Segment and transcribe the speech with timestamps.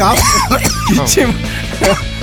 [0.00, 0.14] 아
[0.88, 1.32] 기침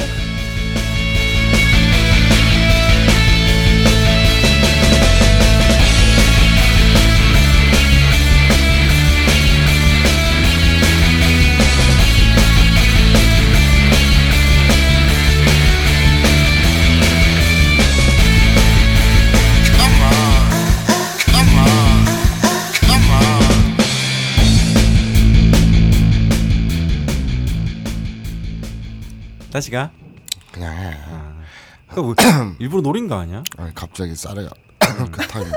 [32.02, 33.44] 그거 뭐, 일부러 노린 거 아니야?
[33.58, 34.50] 아니, 갑자기 쌀이가
[35.12, 35.52] 그 타이밍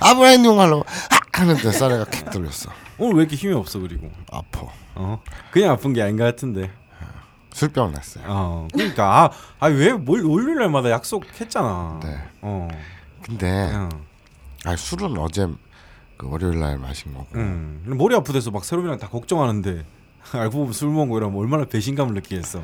[0.00, 0.84] 아브라함 용할로
[1.32, 2.70] 하는데 쌀이가 킥 들렸어.
[2.98, 4.66] 오늘 왜 이렇게 힘이 없어 그리고 아파.
[4.94, 5.20] 어
[5.50, 6.70] 그냥 아픈 게 아닌 것 같은데
[7.52, 8.24] 술병 났어요.
[8.28, 12.18] 어 그러니까 아아왜뭘 월요일 날마다 약속했잖아 네.
[12.42, 12.68] 어
[13.22, 13.88] 근데 어.
[14.64, 15.48] 아 술은 어제
[16.16, 19.84] 그 월요일 날 마신 거고 음 머리 아프대서 막 세롬이랑 다 걱정하는데
[20.32, 22.62] 알고 보면 술 먹고 이러면 얼마나 배신감을 느끼겠어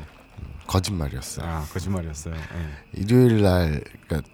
[0.67, 1.45] 거짓말이었어요.
[1.47, 2.99] 아 거짓말이었어요 예.
[2.99, 4.29] 일요일 날 그러니까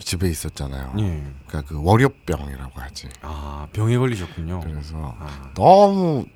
[0.00, 0.94] 집에 있었잖아요.
[0.98, 1.22] 예.
[1.46, 3.08] 그러니까 그 월요병이라고 하지.
[3.22, 5.50] 아 병에 걸리셨군요 그래서 아.
[5.54, 6.26] 너무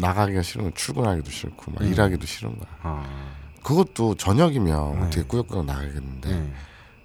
[0.00, 0.70] 나가기가 거야.
[0.74, 1.92] 출근하기도 싫고 막 음.
[1.92, 2.68] 일하기도 싫은 거야.
[2.82, 5.06] 아 그것도 저녁이면 네.
[5.06, 6.52] 어떻게 꾸역꾸역 나가겠는데 예.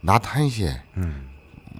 [0.02, 1.30] 낮 1시에 음.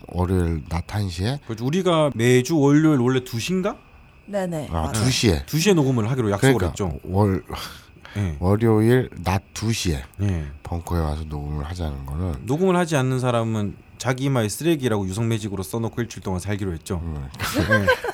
[0.08, 3.78] 월요일 낮 1시에 그래서 우리가 매주 월요일 원래 2시인가?
[4.26, 4.68] 네네.
[4.70, 4.92] 아, 맞아요.
[4.92, 7.44] 2시에 2시에 녹음을 하기로 약속을 그러니까 했죠 월
[8.18, 8.38] 예.
[8.40, 10.52] 월요일 낮 2시에 예.
[10.64, 16.24] 벙커에 와서 녹음을 하자는 거는 녹음을 하지 않는 사람은 자기 이마에 쓰레기라고 유성매직으로 써놓고 일주일
[16.24, 17.02] 동안 살기로 했죠.
[17.04, 17.28] 음,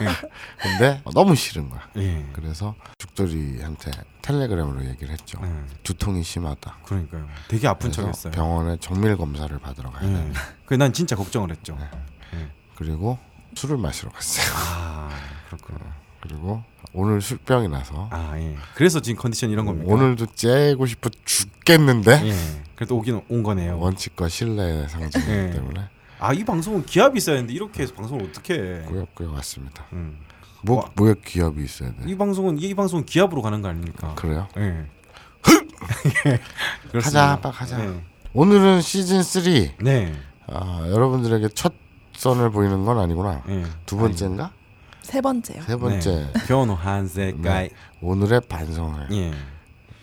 [0.01, 0.07] 예,
[0.59, 1.81] 근데 너무 싫은 거야.
[1.97, 2.29] 예, 예.
[2.33, 3.91] 그래서 죽돌이한테
[4.23, 5.39] 텔레그램으로 얘기를 했죠.
[5.43, 5.49] 예.
[5.83, 6.77] 두통이 심하다.
[6.85, 7.27] 그러니까요.
[7.47, 8.31] 되게 아픈 척했어요.
[8.33, 10.13] 병원에 정밀 검사를 받으러 가야 예.
[10.15, 10.33] 돼.
[10.65, 11.77] 그난 진짜 걱정을 했죠.
[12.33, 12.49] 네.
[12.75, 13.19] 그리고
[13.53, 14.45] 술을 마시러 갔어요.
[14.57, 15.09] 아
[15.47, 15.79] 그렇구나.
[16.27, 16.63] 그리고
[16.93, 18.55] 오늘 술병이 나서 아 예.
[18.75, 19.91] 그래서 지금 컨디션 이런 겁니까?
[19.93, 22.33] 오늘도 째고 싶어 죽겠는데 예.
[22.75, 23.77] 그래도 오긴 온 거네요.
[23.79, 25.49] 원칙과 신뢰의 상징이기 예.
[25.51, 25.81] 때문에
[26.19, 28.81] 아 이 방송은 기합이 있어야 되는데 이렇게 해서 방송을 어떻게 해?
[28.87, 29.85] 꾸역꾸역 왔습니다.
[29.93, 30.17] 음.
[30.63, 30.89] 뭐 와.
[30.95, 31.97] 뭐에 기업이 있어야 돼.
[32.07, 34.15] 이 방송은 이 방송은 기합으로 가는 거 아닙니까?
[34.15, 34.47] 그래요?
[34.57, 34.85] 예.
[36.99, 37.77] 가자, 빨리 가자.
[37.77, 38.01] 네.
[38.33, 39.43] 오늘은 시즌 3.
[39.81, 40.13] 네.
[40.47, 41.73] 아, 여러분들에게 첫
[42.13, 43.43] 선을 보이는 건 아니구나.
[43.49, 43.63] 예.
[43.85, 44.51] 두 번째인가?
[45.05, 45.61] 세 번째요.
[45.61, 46.31] 세 번째.
[46.33, 46.45] 네.
[46.47, 47.69] 변호 한세가이.
[48.01, 49.33] 오늘의 반성회 예.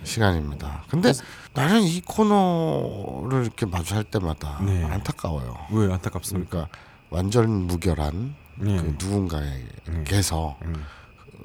[0.05, 0.85] 시간입니다.
[0.89, 1.13] 근데
[1.55, 4.85] 나는 이 코너를 이렇게 마주할 때마다 네.
[4.85, 5.57] 안타까워요.
[5.73, 6.51] 왜 안타깝습니까?
[6.51, 6.79] 그러니까
[7.11, 8.77] 완전 무결한 예.
[8.77, 10.85] 그 누군가에게서 음.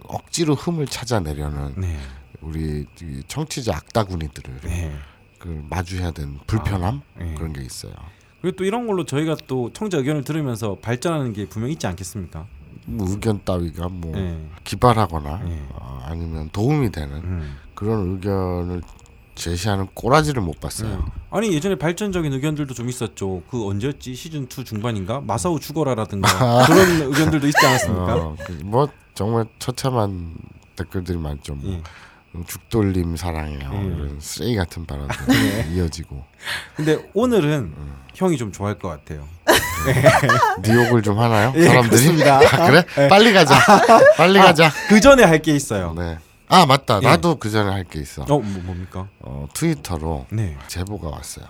[0.08, 1.98] 억지로 흠을 찾아내려는 네.
[2.42, 4.96] 우리 이 청취자 악다구니들을 네.
[5.40, 7.34] 그 마주해야 되는 불편함 아, 네.
[7.34, 7.94] 그런 게 있어요.
[8.42, 12.46] 그리고 또 이런 걸로 저희가 또 청자 의견을 들으면서 발전하는 게 분명 있지 않겠습니까?
[12.90, 14.50] 뭐 의견 따위가 뭐 네.
[14.64, 15.62] 기발하거나 네.
[15.74, 17.58] 어, 아니면 도움이 되는 음.
[17.76, 18.82] 그런 의견을
[19.36, 20.90] 제시하는 꼬라지를 못 봤어요.
[20.90, 20.98] 네.
[21.30, 23.44] 아니 예전에 발전적인 의견들도 좀 있었죠.
[23.50, 26.28] 그 언제였지 시즌 2 중반인가 마사오 죽어라라든가
[26.66, 28.16] 그런 의견들도 있지 않았습니까?
[28.16, 30.36] 어, 그뭐 정말 처참한
[30.76, 31.56] 댓글들이 많죠.
[31.56, 31.84] 뭐 예.
[32.46, 33.72] 죽돌림 사랑해요.
[33.74, 33.78] 예.
[33.86, 35.16] 이런 쓰레기 같은 발언들
[35.74, 36.24] 이어지고
[36.76, 37.96] 근데 오늘은 음.
[38.16, 39.28] 형이 좀 좋아할 것 같아요.
[40.64, 41.54] 네 욕을 좀 하나요?
[41.56, 42.24] 예, 사람들이.
[42.30, 42.84] 아, 그래?
[43.10, 43.56] 빨리 가자.
[44.18, 44.72] 빨리 가자.
[44.90, 45.94] 그 전에 할 게 있어요.
[45.94, 46.18] 네.
[46.50, 47.00] 아 맞다.
[47.04, 47.06] 예.
[47.08, 48.24] 나도 그 전에 할 게 있어.
[48.24, 49.08] 어 뭐, 뭡니까?
[49.20, 50.58] 어, 트위터로 네.
[50.68, 51.46] 제보가 왔어요.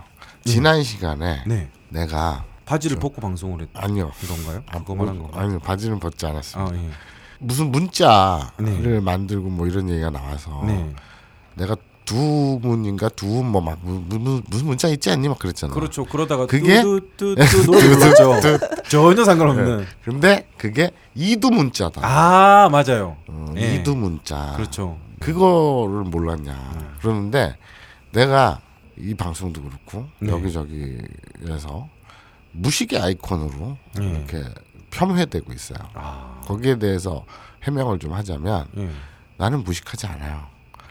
[0.46, 1.69] 지난 시간에 네.
[1.90, 4.12] 내가 바지를 벗고 방송을 했 아니요.
[4.24, 4.64] 이건가요?
[4.68, 5.40] 아, 그거 뭐, 말한 건가?
[5.42, 5.59] 아니요.
[5.59, 6.74] 바지는 벗지 않았습니다.
[6.75, 6.90] 아 예.
[7.40, 9.00] 무슨 문자를 네.
[9.00, 10.94] 만들고 뭐 이런 얘기가 나와서 네.
[11.56, 11.75] 내가
[12.06, 15.74] 두 문인가 두문뭐막 무슨 무슨 문자 있지 않니 막 그랬잖아.
[15.74, 16.06] 그렇죠.
[16.06, 16.81] 그러다가 그게?
[16.81, 18.42] 뚜뚜뚜뚜 노래 불렀죠.
[18.88, 19.86] 전혀 상관없는.
[20.06, 22.01] 근데 그게 이두 문자다.
[22.04, 23.18] 아 맞아요.
[23.28, 23.75] 어, 예.
[23.75, 24.54] 이두 문자.
[24.56, 24.98] 그렇죠.
[25.19, 26.95] 그거를 몰랐냐.
[27.01, 27.57] 그러는데
[28.13, 28.62] 내가
[28.98, 30.31] 이 방송도 그렇고 네.
[30.31, 31.90] 여기저기에서
[32.54, 34.06] 무식의 아이콘으로 예.
[34.06, 34.44] 이렇게
[34.92, 35.78] 폄훼되고 있어요.
[35.94, 37.24] 아, 거기에 대해서
[37.63, 38.89] 해명을 좀 하자면 예.
[39.38, 40.42] 나는 무식하지 않아요.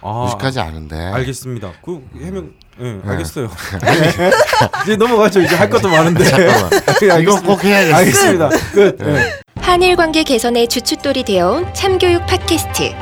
[0.02, 1.72] 아, 무식하지 않은데 알겠습니다.
[1.84, 3.00] 그 해명, 예, 네.
[3.04, 3.48] 알겠어요.
[4.84, 5.40] 이제 넘어가죠.
[5.40, 6.24] 이제 할 것도 많은데.
[6.24, 6.70] 잠깐만.
[7.22, 7.96] 이거 꼭 해야겠어.
[7.96, 8.48] 알겠습니다.
[8.72, 8.96] 끝.
[9.00, 9.40] 예.
[9.62, 12.92] 한일 관계 개선의 주춧돌이 되어온 참교육 팟캐스트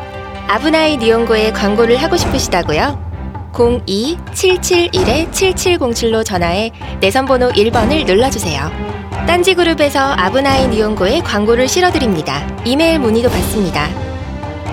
[0.49, 3.03] 아브나이 니온고에 광고를 하고 싶으시다고요?
[3.53, 6.71] 02-771-7707로 전화해
[7.01, 8.71] 내선번호 1번을 눌러주세요.
[9.27, 12.47] 딴지그룹에서 아브나이 니온고에 광고를 실어드립니다.
[12.65, 13.89] 이메일 문의도 받습니다.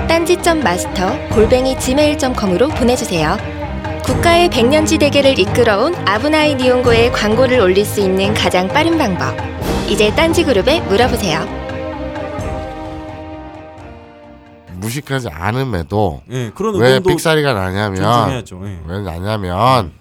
[0.07, 3.37] 딴지.마스터 골뱅이 gmail.com으로 보내주세요.
[4.03, 9.35] 국가의 백년지 대계를 이끌어온 아브나이 니온고에 광고를 올릴 수 있는 가장 빠른 방법.
[9.87, 11.61] 이제 딴지그룹에 물어보세요.
[14.73, 18.31] 무식하지 않음에도 예, 그런 왜 삑사리가 나냐면.
[18.31, 18.79] 예.
[18.85, 19.93] 왜 나냐면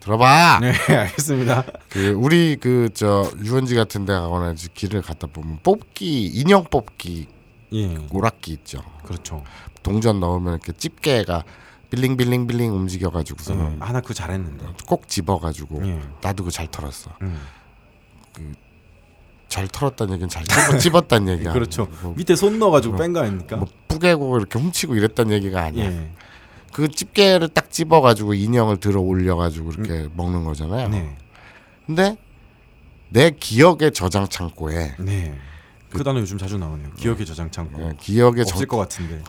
[0.00, 0.58] 들어봐.
[0.60, 1.64] 네, 알겠습니다.
[1.90, 7.28] 그 우리 그 저 유원지 같은 데 가거나 이제 길을 갔다 보면 뽑기 인형 뽑기
[7.72, 8.82] 예, 오락기 있죠.
[9.04, 9.44] 그렇죠.
[9.82, 11.44] 동전 넣으면 이렇게 집게가
[11.90, 14.66] 빌링 빌링 빌링 움직여 가지고서 예, 는 하나 그거 잘했는데.
[14.86, 16.00] 꼭 집어 가지고 예.
[16.22, 17.10] 나도 그거 잘 털었어.
[17.22, 17.38] 음.
[19.48, 21.52] 잘 털었다는 얘기는 잘 집어, 집었다는 얘기야.
[21.52, 21.88] 그렇죠.
[22.02, 23.56] 뭐, 밑에 손 넣어가지고 뺀거 아닙니까?
[23.56, 25.90] 뭐 뿌개고 이렇게 훔치고 이랬다는 얘기가 아니야.
[26.70, 26.72] 예.
[26.72, 30.86] 그 집게를 딱 집어 가지고 인형을 들어 올려 가지고 이렇게 먹는 거잖아요.
[30.86, 30.90] 음.
[30.92, 31.16] 네.
[31.86, 32.16] 근데
[33.08, 35.34] 내 기억의 저장 창고에 네.
[35.92, 36.90] 그 단어 요즘 자주 나오네요.
[36.96, 37.82] 기억의 저장 창고.
[37.82, 39.20] 예, 기억의 저, 없을 것 같은데.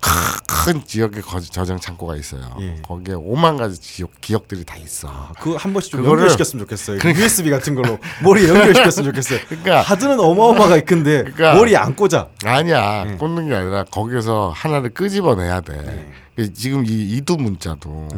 [0.47, 2.55] 큰 지역의 거- 저장 창고가 있어요.
[2.59, 2.75] 예.
[2.83, 5.07] 거기에 오만 가지 기억, 기억들이 다 있어.
[5.09, 6.99] 아, 그한 번씩 좀 그거를- 연결시켰으면 좋겠어요.
[7.03, 9.39] USB 같은 걸로 머리에 연결시켰으면 좋겠어요.
[9.49, 12.27] 그러니까 하드는 어마어마가 있근데 그러니까- 머리에 안 꽂아.
[12.45, 13.15] 아니야 예.
[13.15, 15.81] 꽂는 게 아니라 거기서 하나를 끄집어내야 돼.
[15.81, 16.11] 네.
[16.47, 18.17] 그 지금 이 이두 문자도 예.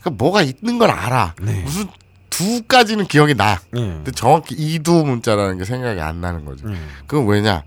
[0.00, 1.34] 그러니까 뭐가 있는 걸 알아.
[1.42, 1.60] 네.
[1.62, 1.86] 무슨
[2.30, 3.58] 두까지는 기억이 나.
[3.76, 3.80] 예.
[3.80, 6.62] 근데 정확히 이두 문자라는 게 생각이 안 나는 거지.
[6.68, 6.74] 예.
[7.06, 7.62] 그건 왜냐?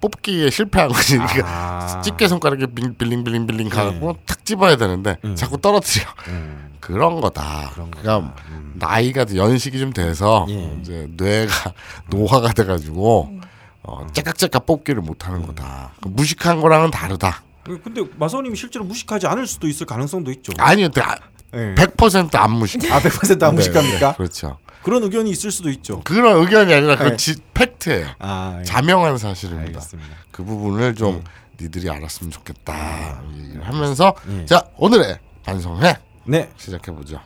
[0.00, 1.16] 뽑기에 실패한 거지.
[1.16, 2.00] 그러니까 아.
[2.02, 5.34] 집게 손가락에 빌- 빌링 빌링 빌링 가고 탁 집어야 되는데 음.
[5.34, 6.04] 자꾸 떨어뜨려.
[6.28, 7.70] 음, 그런 거다.
[7.72, 8.02] 그런 거다.
[8.02, 8.72] 그러니까 음.
[8.74, 10.76] 나이가 연식이 좀 돼서 예.
[10.80, 11.52] 이제 뇌가
[12.10, 13.40] 노화가 돼가지고
[13.84, 15.92] 어, 째깍째깍 뽑기를 못하는 거다.
[16.02, 17.42] 그 무식한 거랑은 다르다.
[17.68, 20.52] 예, 근데 마사오님이 실제로 무식하지 않을 수도 있을 가능성도 있죠.
[20.58, 21.16] 아니요, 아,
[21.54, 21.74] 예.
[21.74, 22.84] 100%안 무식.
[22.92, 24.10] 아, 100%안 네, 무식합니까?
[24.10, 24.58] 네, 그렇죠.
[24.82, 26.00] 그런 의견이 있을 수도 있죠.
[26.04, 27.16] 그런 의견이 아니라 그 네.
[27.16, 28.06] 지, 팩트예요.
[28.18, 28.64] 아, 예.
[28.64, 29.66] 자명한 사실입니다.
[29.68, 30.10] 알겠습니다.
[30.30, 31.24] 그 부분을 좀
[31.60, 34.44] 니들이 알았으면 좋겠다 이 얘기를 하면서 예.
[34.44, 35.96] 자 오늘의 반성회
[36.26, 37.18] 네, 시작해 보죠.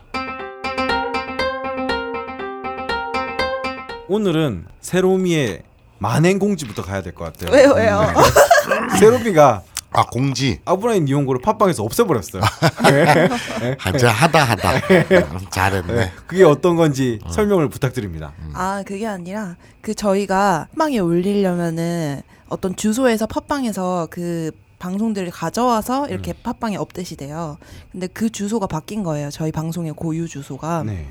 [4.08, 5.62] 오늘은 세로미의
[5.98, 7.52] 만행공지부터 가야 될 것 같아요.
[7.54, 8.06] 왜요 왜요?
[8.98, 12.42] 세로미가 아 공지 아브라인 니온고를 팟빵에서 없애버렸어요.
[13.78, 14.72] 하자 하다 하다
[15.32, 15.94] 음, 잘했네.
[15.94, 16.12] 네.
[16.26, 18.32] 그게 어떤 건지 설명을 부탁드립니다.
[18.54, 26.76] 아 그게 아니라 그 저희가 팟빵에 올리려면은 어떤 주소에서 팟빵에서 그 방송들을 가져와서 이렇게 팟빵에
[26.76, 27.58] 업데이트 돼요.
[27.92, 29.30] 근데 그 주소가 바뀐 거예요.
[29.30, 30.84] 저희 방송의 고유 주소가.
[30.84, 31.06] 네.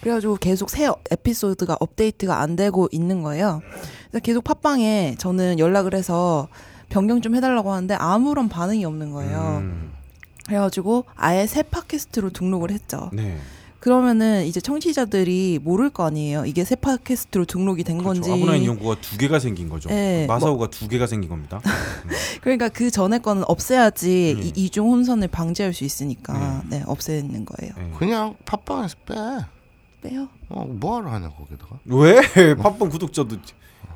[0.00, 3.62] 그래가지고 계속 새 에피소드가 업데이트가 안 되고 있는 거예요.
[4.10, 6.48] 그래서 계속 팟빵에 저는 연락을 해서
[6.92, 9.60] 변경 좀 해달라고 하는데 아무런 반응이 없는 거예요.
[9.62, 9.92] 음,
[10.46, 13.08] 그래가지고 아예 새 팟캐스트로 등록을 했죠.
[13.14, 13.38] 네.
[13.80, 16.44] 그러면은 이제 청취자들이 모를 거 아니에요.
[16.44, 18.20] 이게 새 팟캐스트로 등록이 된 그렇죠.
[18.20, 18.30] 건지.
[18.30, 19.88] 아브라인 니온고가 두 개가 생긴 거죠.
[19.88, 21.60] 네, 마사오가 두 개가 생긴 겁니다.
[22.42, 24.42] 그러니까 그 전에 거는 없애야지 음.
[24.42, 27.72] 이 이중 혼선을 방지할 수 있으니까 네, 없애는 거예요.
[27.76, 27.90] 네.
[27.98, 29.14] 그냥 팟빵에서 빼.
[30.02, 30.28] 빼요.
[30.48, 32.20] 어 뭐하러 하냐 거기다가 왜
[32.58, 33.36] 팟빵 구독자도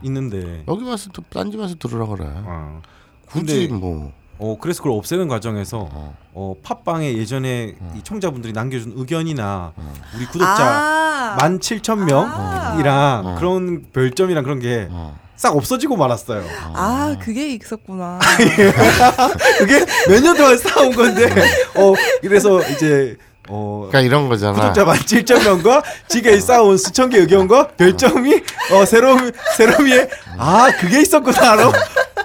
[0.02, 0.64] 있는데.
[0.68, 2.26] 여기 와서 또 딴집 와서 들으라 그래.
[2.28, 2.80] 아.
[3.26, 6.14] 굳이 근데 뭐 어 그래서 그걸 없애는 과정에서 어.
[6.34, 9.94] 어 팟빵에 예전에 이 청자분들이 남겨준 의견이나 어.
[10.14, 13.34] 우리 구독자 아, 만 칠천 명이랑 어.
[13.38, 14.88] 그런 별점이랑 그런 게
[15.36, 15.56] 싹 어.
[15.56, 16.44] 없어지고 말았어요.
[16.74, 18.18] 아 그게 있었구나.
[19.58, 21.26] 그게 몇 년 동안 쌓아온 건데
[21.74, 23.16] 어 그래서 이제
[23.48, 23.86] 어.
[23.88, 24.54] 그러니까 이런 거잖아.
[24.54, 31.00] 구독자 만 7천 명과 지가 쌓아온 수천 개 의견과 별점이 어 세롬 세롬이의 아 그게
[31.02, 31.72] 있었구나로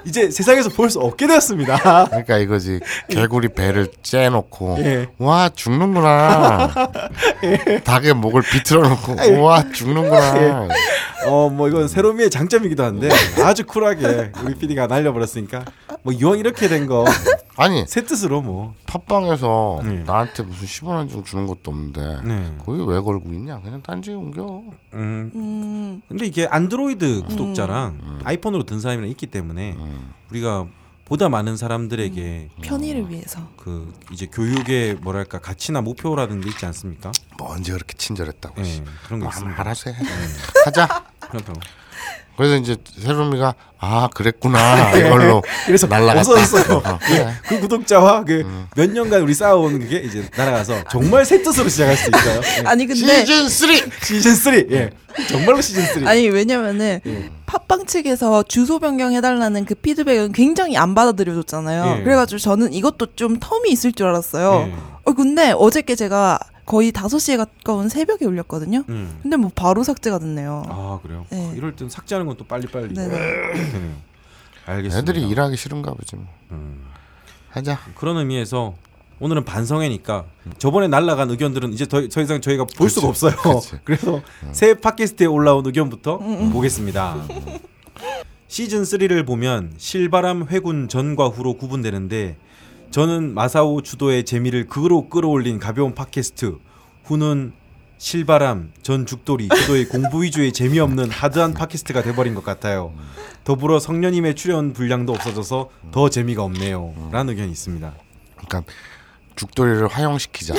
[0.05, 2.05] 이제 세상에서 볼 수 없게 되었습니다.
[2.09, 2.79] 그러니까 이거지.
[3.07, 5.07] 개구리 배를 째놓고 예.
[5.19, 6.71] 와 죽는구나.
[7.83, 10.67] 닭의 목을 비틀어 놓고 와 죽는구나.
[11.27, 13.09] 어 뭐 이건 세롬이의 장점이기도 한데
[13.43, 15.63] 아주 쿨하게 우리 PD가 날려버렸으니까
[16.03, 20.03] 뭐 이왕 이렇게 된거 새 아니 뜻으로 뭐 팟빵에서 네.
[20.03, 22.55] 나한테 무슨 10원 한장 주는 것도 없는데 네.
[22.63, 28.79] 거기 왜 걸고 있냐 그냥 딴지 옮겨 음 음, 근데 이게 안드로이드 구독자랑 아이폰으로 든
[28.79, 30.13] 사람이랑 있기 때문에 음.
[30.31, 30.67] 우리가
[31.11, 33.45] 보다 많은 사람들에게 편의를 위해서.
[33.57, 37.11] 그 이제 교육의 뭐랄까 가치나 목표라는 게 있지 않습니까?
[37.37, 38.81] 뭐 언제 그렇게 친절했다고 예, 씨.
[39.03, 39.59] 그런 게뭐 있습니다.
[39.59, 39.97] 알아서 해
[40.63, 41.59] 하자 그렇다고.
[42.41, 46.77] 그래서 이제 세롬이가 아 그랬구나 이걸로 그래서 날라갔다 없어졌어요.
[46.77, 47.31] 어, 그래.
[47.47, 52.41] 그 구독자와 그몇 년간 우리 쌓아온 그게 이제 날아가서 정말 새 뜻으로 시작할 수 있어요.
[52.57, 52.63] 예.
[52.65, 54.55] 아니 근데 시즌 3 시즌 3.
[54.71, 54.89] 예.
[55.29, 56.07] 정말로 시즌 3.
[56.07, 57.29] 아니 왜냐면은 예.
[57.45, 61.99] 팟빵 측에서 주소 변경해달라는 그 피드백은 굉장히 안 받아들여줬잖아요.
[61.99, 62.03] 예.
[62.03, 64.67] 그래가지고 저는 이것도 좀 텀이 있을 줄 알았어요.
[64.67, 64.73] 예.
[65.03, 66.39] 어 근데 어저께 제가
[66.71, 68.85] 거의 5시에 가까운 새벽에 올렸거든요.
[68.87, 69.19] 음.
[69.21, 70.63] 근데 뭐 바로 삭제가 됐네요.
[70.69, 71.25] 아 그래요.
[71.29, 71.51] 네.
[71.57, 72.93] 이럴 땐 삭제하는 건 또 빨리 빨리.
[72.93, 73.09] 네네.
[73.09, 73.95] 네.
[74.65, 74.97] 알겠습니다.
[74.99, 76.85] 애들이 일하기 싫은가 보지 뭐 음.
[77.49, 78.75] 하자 그런 의미에서
[79.19, 80.23] 오늘은 반성회니까
[80.59, 83.33] 저번에 날라간 의견들은 이제 더, 더 이상 저희가 볼 수가 없어요.
[83.35, 83.75] 그치.
[83.83, 84.21] 그래서
[84.53, 86.19] 새 팟캐스트에 올라온 의견부터
[86.53, 87.17] 보겠습니다.
[88.47, 92.37] 시즌 3를 보면 실바람 회군 전과 후로 구분되는데
[92.91, 96.57] 저는 마사오 주도의 재미를 극으로 끌어올린 가벼운 팟캐스트
[97.05, 97.53] 후는
[97.97, 102.93] 실바람 전 죽돌이 주도의 공부 위주의 재미없는 하드한 팟캐스트가 돼버린 것 같아요.
[103.45, 107.09] 더불어 성년임의 출연 분량도 없어져서 더 재미가 없네요.
[107.11, 107.93] 라는 의견이 있습니다.
[108.35, 108.63] 그러니까
[109.37, 110.53] 죽돌이를 화형시키자.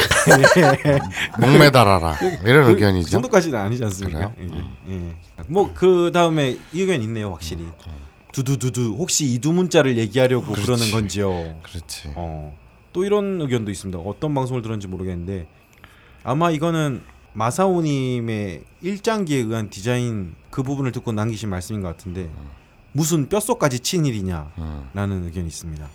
[1.39, 2.17] 목매달아라.
[2.45, 3.11] 이런 그 의견이죠.
[3.11, 4.33] 정도까지는 아니지 않습니까?
[4.33, 4.63] 그래요?
[4.89, 5.15] 예, 예.
[5.49, 7.67] 뭐그 다음에 이 의견 있네요, 확실히.
[8.33, 11.61] 두두두두 혹시 이 두 문자를 얘기하려고 그러는 건지요.
[11.63, 12.13] 그렇지.
[12.15, 12.57] 어.
[12.93, 13.99] 또 이런 의견도 있습니다.
[13.99, 15.47] 어떤 방송을 들었는지 모르겠는데
[16.25, 17.03] 아마 이거는
[17.35, 22.29] 마사오님의 일장기에 의한 디자인 그 부분을 듣고 남기신 말씀인 것 같은데
[22.93, 25.23] 무슨 뼛속까지 친 일이냐라는 음.
[25.25, 25.89] 의견이 있습니다.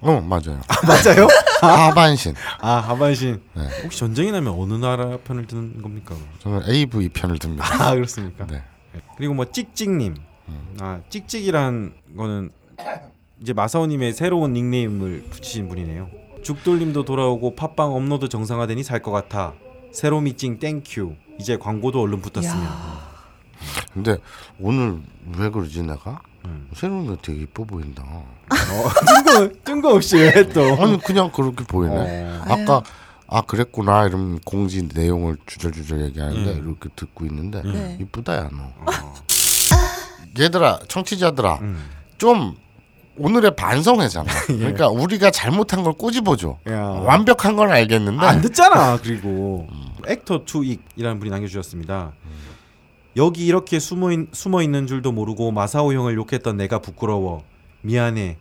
[0.00, 0.60] 어 맞아요.
[0.86, 1.26] 맞아요?
[1.60, 2.34] 하반신.
[2.60, 3.62] 아 하반신 네.
[3.82, 6.14] 혹시 전쟁이 나면 어느 나라 편을 드는 겁니까?
[6.40, 7.64] 저는 AV 편을 듭니다.
[7.82, 8.46] 아 그렇습니까?
[8.46, 8.62] 네.
[9.16, 10.14] 그리고 뭐 찍찍님,
[10.80, 12.50] 아 찍찍이란 거는
[13.40, 16.08] 이제 마사오님의 새로운 닉네임을 붙이신 분이네요.
[16.42, 19.54] 죽돌님도 돌아오고 팟빵 업로드 정상화되니 살 것 같아.
[19.92, 21.14] 새로미찡 thank you.
[21.40, 22.66] 이제 광고도 얼른 붙었으면.
[23.92, 24.18] 근데
[24.60, 25.00] 오늘
[25.36, 26.20] 왜 그러지 내가?
[26.44, 26.68] 음.
[26.74, 28.02] 새로운 거 되게 이뻐 보인다.
[28.04, 28.24] 어,
[29.24, 30.60] 뜬거 뜬금 없이 왜 또?
[30.80, 32.24] 아니 그냥 그렇게 보이네.
[32.24, 32.44] 어.
[32.48, 32.82] 아까
[33.26, 36.64] 아 그랬구나 이런 공지 내용을 주절주절 얘기하는데 음.
[36.66, 37.98] 이렇게 듣고 있는데 네.
[38.00, 38.62] 이쁘다 야 너.
[38.90, 39.14] 어.
[40.38, 41.84] 얘들아 청취자들아 음.
[42.18, 42.56] 좀
[43.16, 44.26] 오늘의 반성회잖아.
[44.46, 46.58] 그러니까 우리가 잘못한 걸 꼬집어줘.
[46.68, 46.80] 야.
[46.80, 48.98] 완벽한 건 알겠는데 안 듣잖아.
[49.02, 49.66] 그리고
[50.06, 52.12] 액터 투익이라는 분이 남겨주셨습니다.
[53.16, 57.42] 여기 이렇게 숨어, 있, 숨어 있는 줄도 모르고 마사오 형을 욕했던 내가 부끄러워.
[57.82, 58.36] 미안해.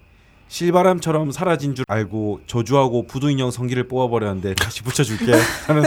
[0.50, 5.34] 실바람처럼 사라진 줄 알고 저주하고 부두 인형 성기를 뽑아버렸는데 다시 붙여줄게.
[5.68, 5.84] 하는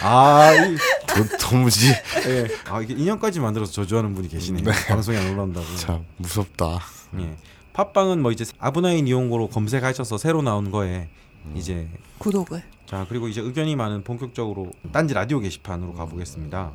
[0.00, 0.76] 아, 이,
[1.06, 2.46] 도, 도무지 예.
[2.70, 4.64] 아 이게 인형까지 만들어서 저주하는 분이 계시네요.
[4.88, 5.66] 방송에 안 올라온다고.
[5.76, 6.78] 참 무섭다.
[7.18, 7.36] 예.
[7.72, 11.08] 팟빵은 뭐 이제 아브나인 이용고로 검색하셔서 새로 나온 거에
[11.54, 11.88] 이제
[12.18, 12.62] 구독을.
[12.86, 16.72] 자 그리고 이제 의견이 많은 본격적으로 딴지 라디오 게시판으로 가보겠습니다.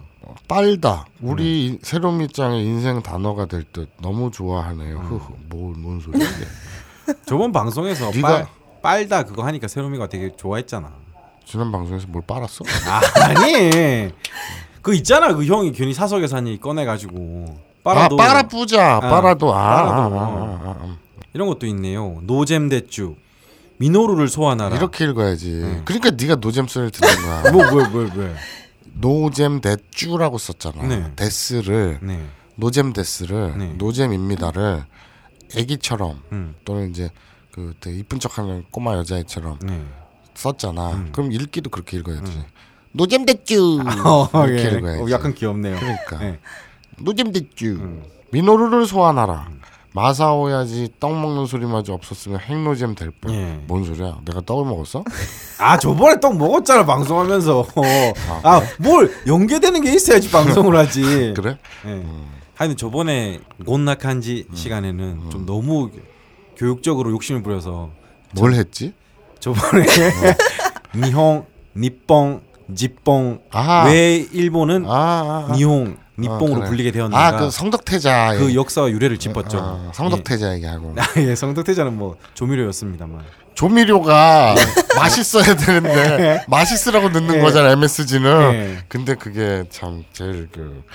[0.48, 1.06] 빨다.
[1.22, 5.00] 우리 새로미짱의 인생 단어가 될 듯 너무 좋아하네요.
[5.00, 5.34] 흐흐.
[5.50, 6.24] 뭘 뭔 소리야?
[6.30, 6.46] 이게.
[7.25, 8.48] 저번 방송에서 네가- 빨,
[8.82, 10.94] 빨다 그거 하니까 세롬이가 되게 좋아했잖아.
[11.46, 12.64] 지난 방송에서 뭘 빨았어?
[12.88, 14.12] 아 니
[14.84, 18.98] 그 있잖아 그 형이 괜히 사석에사니 꺼내가지고 빨아도 아 빨아 뿌자.
[18.98, 20.16] 아, 빨아도 아, 아, 빨아도.
[20.20, 20.98] 아, 아, 아.
[21.34, 22.20] 이런 것도 있네요.
[22.24, 23.16] 노잼 대쭈
[23.78, 24.76] 미노루를 소환하라.
[24.76, 25.82] 이렇게 읽어야지.
[25.86, 27.52] 그러니까 네가 노잼 소리를 듣는 거야.
[27.52, 28.36] 뭐뭐뭐 왜?
[28.96, 30.84] 노잼 대쭈라고 썼잖아.
[30.84, 31.12] 네.
[31.16, 32.26] 데스를 네.
[32.56, 33.74] 노잼 데스를 네.
[33.78, 34.84] 노잼입니다를
[35.56, 36.56] 애기처럼 음.
[36.66, 37.10] 또는 이제
[37.52, 39.82] 그 되게 이쁜 척하는 꼬마 여자애처럼 네.
[40.36, 41.06] 썼잖아.
[41.12, 42.44] 그럼 읽기도 그렇게 읽어야지.
[42.94, 44.78] 노잼 대쭈 어, 이렇게 예.
[44.78, 45.02] 읽어야지.
[45.04, 45.78] 어, 약간 귀엽네요.
[45.78, 46.40] 그러니까 네.
[47.00, 48.04] 노잼 대쭈 음.
[48.32, 49.48] 미노루를 소환하라.
[49.96, 53.32] 마사오야지 떡 먹는 소리마저 없었으면 핵노잼 될 뻔.
[53.34, 53.60] 예.
[53.68, 54.20] 뭔 소리야?
[54.25, 55.04] 내가 떡을 먹었어?
[55.60, 57.68] 아 저번에 떡 먹었잖아 방송하면서.
[58.44, 61.34] 아뭘 연계되는 게 있어야지 방송을 하지.
[61.38, 61.58] 그래?
[61.86, 62.04] 예.
[62.56, 65.92] 하여튼 저번에 곤나칸지 시간에는 좀 너무
[66.58, 67.92] 교육적으로 욕심을 부려서
[68.36, 68.94] 뭘 했지?
[69.44, 69.86] 저번에
[70.96, 71.46] 니홍,
[71.76, 72.42] 니뽕,
[72.74, 73.84] 지뽕 아.
[73.88, 75.54] 왜 일본은 아, 아, 아.
[75.54, 76.68] 니홍, 니뽕으로 그래.
[76.70, 78.36] 불리게 되었는가 아, 그 성덕태자.
[78.38, 79.58] 그 역사와 유래를 짚었죠.
[79.60, 80.96] 아, 성덕태자 얘기하고.
[80.98, 81.02] 예.
[81.26, 83.22] 아, 예, 성덕태자는 뭐 조미료였습니다만.
[83.54, 84.56] 조미료가
[84.96, 87.42] 맛있어야 되는데 맛있으라고 넣는 예.
[87.42, 88.54] 거잖아 MSG는.
[88.54, 88.78] 예.
[88.88, 90.86] 근데 그게 참 제일 그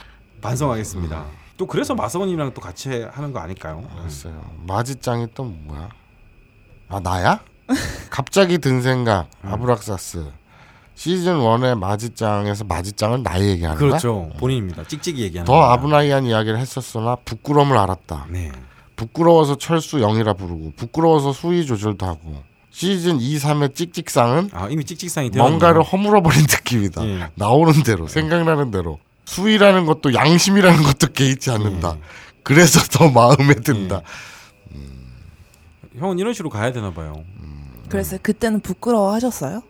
[0.40, 1.22] 반성하겠습니다.
[1.58, 3.84] 또 그래서 마사오님이랑 또 같이 하는 거 아닐까요?
[4.02, 4.40] 글쎄요.
[4.66, 5.90] 마지짱이 또 뭐야?
[6.88, 7.40] 아 나야?
[8.10, 9.28] 갑자기 든 생각.
[9.44, 9.52] 음.
[9.52, 10.24] 아브락사스.
[10.94, 13.78] 시즌 1의 마지짱에서 마지짱은 나의 얘기하는?
[13.78, 14.30] 그렇죠.
[14.38, 14.84] 본인입니다.
[14.84, 15.60] 찍찍이 얘기하는 더.
[15.62, 18.26] 아브나이한 이야기를 했었으나 부끄러움을 알았다.
[18.30, 18.50] 네.
[18.96, 25.30] 부끄러워서 철수 영이라 부르고 부끄러워서 수위 조절도 하고 시즌 2, 3의 찍찍상은 아 이미 찍찍상이.
[25.30, 27.06] 뭔가를 허물어버린 느낌이다.
[27.06, 27.28] 예.
[27.36, 31.94] 나오는 대로 생각나는 대로 수위라는 것도 양심이라는 것도 개의치 않는다.
[31.96, 32.00] 예.
[32.42, 34.02] 그래서 더 마음에 든다.
[35.98, 37.22] 형은 이런 식으로 가야 되나 봐요.
[37.88, 39.62] 그래서 그때는 부끄러워하셨어요?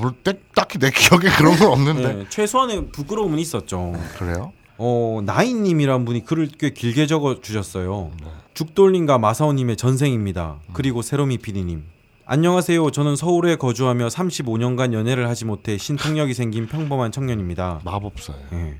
[0.00, 3.92] 뭘 딱- 딱히 내 기억에 그런 건 없는데 네, 최소한의 부끄러움은 있었죠.
[4.18, 4.52] 그래요?
[4.76, 8.10] 어 나인님이란 분이 글을 꽤 길게 적어 주셨어요.
[8.54, 10.56] 죽돌님과 마사오님의 전생입니다.
[10.72, 11.84] 그리고 세로미 PD님.
[12.26, 12.90] 안녕하세요.
[12.90, 17.80] 저는 서울에 거주하며 35년간 연애를 하지 못해 신통력이 생긴 평범한 청년입니다.
[17.84, 18.42] 마법사예요.
[18.52, 18.78] 예.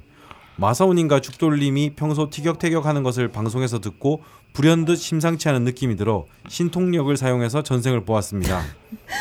[0.57, 4.23] 마사오님과 죽돌님이 평소 티격태격하는 것을 방송에서 듣고
[4.55, 8.63] 불현듯 심상치 않은 느낌이 들어 신통력을 사용해서 전생을 보았습니다.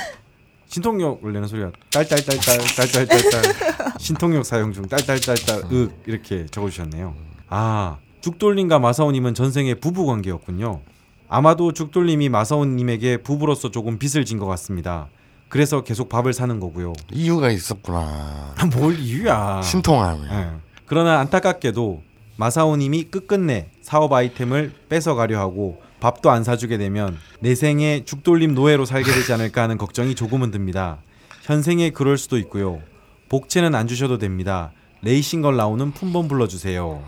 [0.68, 7.16] 신통력을 내는 소리가 딸딸딸딸 딸딸딸딸 신통력 사용 중 딸딸딸딸 윽 이렇게 적어주셨네요.
[7.50, 10.82] 아 죽돌님과 마사오님은 전생의 부부 관계였군요.
[11.30, 15.08] 아마도 죽돌님이 마사오님에게 부부로서 조금 빚을 진 것 같습니다.
[15.50, 16.94] 그래서 계속 밥을 사는 거고요.
[17.12, 18.56] 이유가 있었구나.
[18.76, 19.62] 뭘 이유야?
[19.64, 20.22] 신통함이.
[20.32, 20.48] 예.
[20.86, 22.02] 그러나 안타깝게도
[22.38, 29.12] 마사오님이 끝끝내 사업 아이템을 뺏어가려 하고 밥도 안 사주게 되면 내 생에 죽돌림 노예로 살게
[29.12, 30.98] 되지 않을까 하는 걱정이 조금은 듭니다.
[31.44, 32.82] 현생에 그럴 수도 있고요.
[33.30, 34.72] 복채는 안 주셔도 됩니다.
[35.02, 37.04] 레이싱걸 나오는 품번 불러주세요.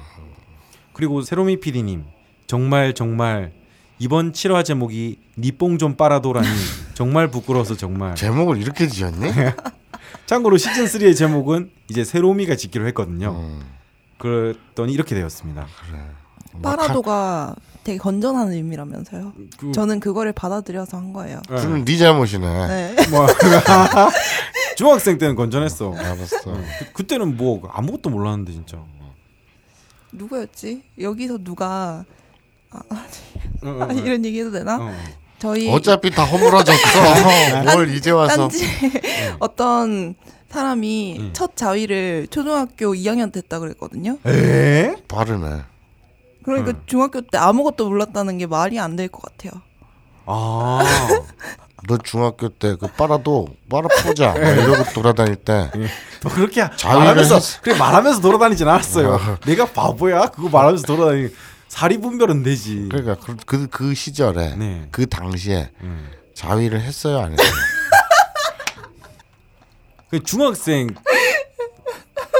[0.93, 2.03] 그리고 세로미 PD님
[2.45, 3.53] 정말 정말
[3.97, 6.47] 이번 7화 제목이 니뽕 좀 빨아도라니
[6.93, 9.31] 정말 부끄러워서 정말 제목을 이렇게 지었니?
[10.27, 13.31] 참고로 시즌 3의 제목은 이제 세로미가 짓기로 했거든요.
[13.31, 13.61] 음,
[14.17, 15.67] 그랬더니 이렇게 되었습니다.
[16.61, 19.33] 파라도가 되게 건전한 의미라면서요.
[19.57, 21.39] 그, 저는 그거를 받아들여서 한 거예요.
[21.51, 21.55] 예.
[21.55, 22.67] 그럼 네 잘못이네.
[22.67, 22.95] 네.
[23.11, 23.27] 뭐
[24.75, 25.93] 중학생 때는 건전했어.
[25.93, 26.37] 알았어.
[26.43, 28.77] 그, 그때는 뭐 아무것도 몰랐는데 진짜.
[30.11, 30.83] 누구였지?
[30.99, 32.05] 여기서 누가
[32.71, 32.79] 어,
[33.63, 34.77] 어, 아, 이런 얘기 해도 되나?
[34.77, 34.93] 어.
[35.37, 37.63] 저희 어차피 다 허물어졌어.
[37.73, 38.49] 뭘 이제 와서.
[39.39, 40.15] 어떤
[40.49, 41.29] 사람이 음.
[41.33, 44.17] 첫 자위를 초등학교 2학년 때 했다 그랬거든요.
[44.25, 44.95] 에?
[45.07, 45.63] 빠르네.
[46.45, 46.81] 그러니까 음.
[46.85, 49.61] 중학교 때 아무것도 몰랐다는 게 말이 안 될 것 같아요.
[50.25, 50.79] 아.
[51.87, 55.69] 너 중학교 때 그 빨아도 빨아 보자 막 이러고 돌아다닐 때뭐
[56.33, 59.37] 그렇게 말하면서 했- 그래 말하면서 돌아다니진 않았어요.
[59.45, 60.27] 내가 바보야?
[60.29, 61.27] 그거 말하면서 돌아다니.
[61.67, 62.87] 사리 분별은 되지.
[62.89, 64.87] 그러니까 그, 그, 그 시절에 네.
[64.91, 66.09] 그 당시에 음.
[66.33, 67.47] 자위를 했어요 안 했어요?
[70.09, 70.87] 그 중학생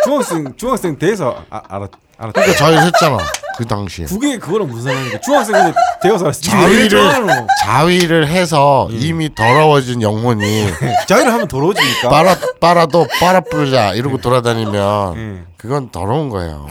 [0.04, 2.34] 중학생 중학생 돼서 아, 알았 알았.
[2.34, 3.18] 그러니까 자위를 했잖아
[3.58, 4.06] 그 당시에.
[4.06, 6.42] 그게 그거랑 무슨 상관인데 중학생 근데 되어서 알았어.
[6.42, 10.44] 자위를 자위를 해서 이미 더러워진 영혼이
[11.08, 12.10] 자위를 하면 더러워지니까.
[12.10, 15.44] 빨아 빨아도 빨아 뿌자 이러고 돌아다니면 예.
[15.58, 16.68] 그건 더러운 거예요.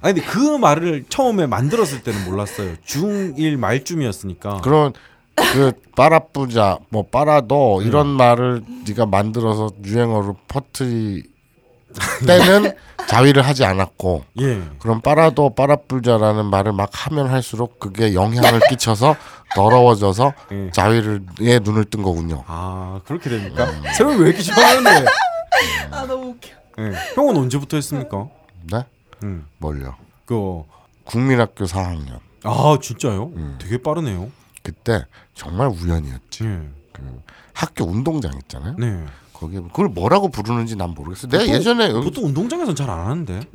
[0.00, 2.74] 아니 근데 그 말을 처음에 만들었을 때는 몰랐어요.
[2.86, 4.60] 중1 말쯤이었으니까.
[4.62, 4.92] 그런
[5.34, 11.22] 그 빨아 뿌자 뭐 빨아도 이런 말을 네가 만들어서 유행어로 퍼뜨리
[12.26, 12.72] 때는
[13.06, 14.62] 자위를 하지 않았고 예.
[14.78, 19.16] 그럼 빨아도 빨아 뿌자라는 말을 막 하면 할수록 그게 영향을 끼쳐서
[19.54, 20.70] 더러워져서 예.
[20.70, 22.44] 자위를에 눈을 뜬 거군요.
[22.46, 23.66] 아 그렇게 됩니까?
[23.96, 25.06] 새로운 왜 이렇게 좋아하는데?
[25.90, 26.48] 아 너무 웃겨.
[26.78, 26.92] 예.
[27.14, 28.28] 형은 언제부터 했습니까?
[28.70, 28.84] 네?
[29.22, 29.46] 음.
[29.58, 29.94] 뭘요?
[30.24, 30.62] 그.
[31.04, 33.32] 국민학교 4학년 아 진짜요?
[33.34, 33.58] 음.
[33.60, 34.30] 되게 빠르네요.
[34.62, 36.44] 그때 정말 우연이었지.
[36.44, 36.60] 예.
[36.92, 37.20] 그
[37.52, 38.76] 학교 운동장 있잖아요.
[38.78, 39.04] 네.
[39.42, 41.26] 거기에 그걸 뭐라고 부르는지 난 모르겠어.
[41.28, 43.40] 내가 예전에 여기 보통 운동장에서는 잘 안 하는데.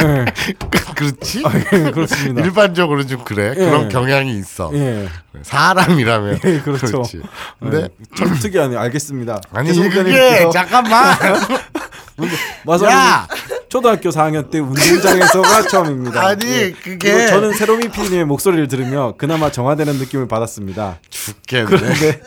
[0.00, 0.24] 예.
[0.94, 1.42] 그렇지?
[1.44, 2.42] 아, 예, 그렇습니다.
[2.44, 3.50] 일반적으로 좀 그래.
[3.50, 3.54] 예.
[3.54, 4.70] 그런 경향이 있어.
[4.74, 5.08] 예.
[5.42, 6.86] 사람이라면 예, 그렇죠.
[6.86, 7.20] 그렇지.
[7.60, 7.88] 근데 네.
[8.16, 8.76] 참 특이하네.
[8.76, 9.40] 알겠습니다.
[9.52, 10.48] 아니 이게.
[10.52, 11.16] 잠깐만.
[12.64, 12.86] 맞아.
[12.90, 13.28] 야
[13.68, 16.26] 초등학교 4학년 때 운동장에서가 처음입니다.
[16.26, 16.72] 아니 예.
[16.72, 20.98] 그게 저는 세로미 PD님의 목소리를 들으며 그나마 정화되는 느낌을 받았습니다.
[21.10, 21.64] 죽겠네.
[21.66, 22.20] 그런데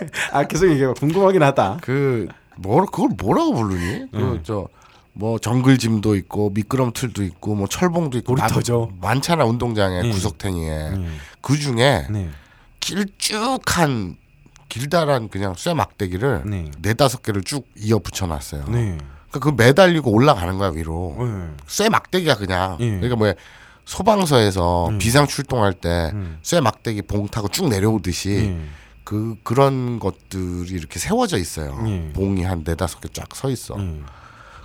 [0.32, 1.78] 아 계속 얘기해 궁금하긴 하다.
[1.82, 2.28] 그
[2.60, 4.06] 뭐 그걸 뭐라고 부르니?
[4.14, 4.38] 음.
[4.38, 4.66] 그저
[5.12, 8.90] 뭐 정글짐도 있고 미끄럼틀도 있고 뭐 철봉도 있고 놀이터죠.
[9.00, 10.10] 많- 많잖아 운동장에 음.
[10.10, 11.06] 구석탱이에 네.
[11.40, 12.28] 그 중에 네.
[12.80, 14.16] 길쭉한
[14.68, 16.70] 길다란 그냥 쇠 막대기를 네.
[16.82, 18.64] 네 다섯 개를 쭉 이어 붙여놨어요.
[18.68, 18.98] 네.
[19.30, 21.16] 그러니까 그 매달리고 올라가는 거야 위로.
[21.18, 21.48] 네.
[21.66, 22.90] 쇠 막대기가 그냥 예.
[22.90, 23.32] 그러니까 뭐
[23.84, 24.98] 소방서에서 음.
[24.98, 26.38] 비상 출동할 때 음.
[26.42, 28.64] 쇠 막대기 봉 타고 쭉 내려오듯이 네.
[29.08, 31.82] 그 그런 것들이 이렇게 세워져 있어요.
[31.86, 32.12] 예.
[32.12, 33.74] 봉이 한 네다섯 개 쫙 서 있어.
[33.78, 34.02] 네.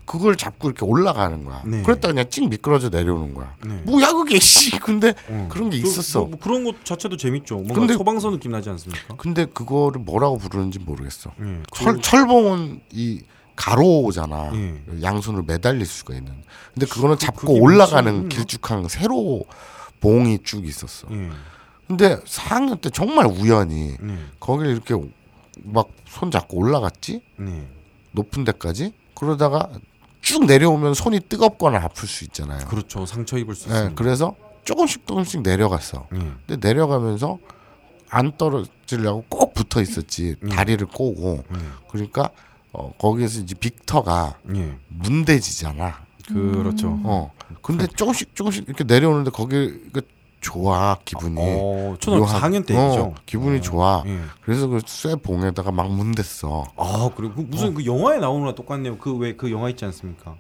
[0.06, 1.62] 그걸 잡고 이렇게 올라가는 거야.
[1.65, 1.82] 네.
[1.82, 3.56] 그랬다 그냥 찍 미끄러져 내려오는 거야.
[3.65, 3.75] 네.
[3.86, 4.71] 뭐야 그게 씨.
[4.84, 5.47] 근데 어.
[5.49, 6.19] 그런 게 그, 있었어.
[6.19, 7.56] 뭐, 뭐 그런 것 자체도 재밌죠.
[7.56, 9.15] 뭔가 근데- 소방서 느낌 나지 않습니까?
[9.15, 11.32] 근데 그거를 뭐라고 부르는지 모르겠어.
[11.38, 11.63] 네.
[11.73, 13.21] 철 철봉은 이
[13.56, 14.51] 가로잖아.
[14.56, 14.82] 예.
[15.03, 16.34] 양손으로 매달릴 수가 있는.
[16.73, 19.45] 근데 그거는 그- 잡고 올라가는 길쭉한 세로
[20.01, 21.08] 봉이 쭉 있었어.
[21.12, 21.29] 예.
[21.97, 24.17] 근데 4학년 때 정말 우연히 네.
[24.39, 24.95] 거길 이렇게
[25.63, 27.67] 막 손 잡고 올라갔지 네.
[28.12, 29.69] 높은 데까지 그러다가
[30.21, 32.67] 쭉 내려오면 손이 뜨겁거나 아플 수 있잖아요.
[32.67, 33.06] 그렇죠.
[33.06, 33.95] 상처 입을 수 예, 있습니다.
[33.95, 36.08] 그래서 조금씩 조금씩 내려갔어.
[36.13, 36.32] 예.
[36.47, 37.39] 근데 내려가면서
[38.10, 40.49] 안 떨어지려고 꼭 붙어 있었지 음.
[40.49, 41.60] 다리를 꼬고 예.
[41.89, 42.29] 그러니까
[42.71, 44.77] 어, 거기에서 이제 빅터가 예.
[44.88, 46.06] 문대지잖아.
[46.27, 47.01] 그렇죠.
[47.03, 50.03] 어 근데 조금씩 조금씩 이렇게 내려오는데 거기 그
[50.43, 51.36] 좋아 기분이.
[51.39, 53.01] 어, 초등학교 묘하- 4학년 때 얘기죠.
[53.01, 53.62] 어, 기분이 어.
[53.62, 54.03] 좋아.
[54.06, 54.19] 예.
[54.43, 56.65] 그래서 그 쇠 봉에다가 막 문댔어.
[56.77, 58.97] 아, 그리고 그 무슨 그 영화에 나오는 거랑 똑같네요.
[58.97, 60.36] 그 왜 그 영화 있지 않습니까?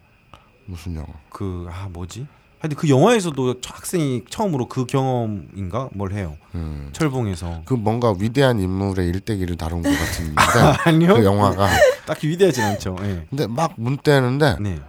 [0.65, 1.07] 무슨 영화?
[1.29, 2.27] 그 아 뭐지?
[2.59, 6.37] 하여튼 그 영화에서도 학생이 처음으로 그 경험인가 뭘 해요.
[6.55, 6.89] 음.
[6.93, 7.63] 철봉에서.
[7.65, 10.35] 그 뭔가 위대한 인물의 일대기를 다룬 것 같은데
[10.85, 11.15] 아니요.
[11.15, 11.67] 그 영화가
[12.07, 12.95] 딱히 위대하진 않죠.
[13.01, 13.25] 예.
[13.29, 14.79] 근데 막 문대는데 네.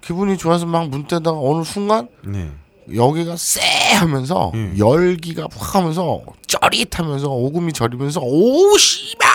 [0.00, 2.50] 기분이 좋아서 막 문대다가 어느 순간 네.
[2.94, 3.60] 여기가 쎄
[3.94, 4.74] 하면서 음.
[4.78, 9.28] 열기가 확 하면서 쩌릿하면서 오금이 저리면서 오 씨발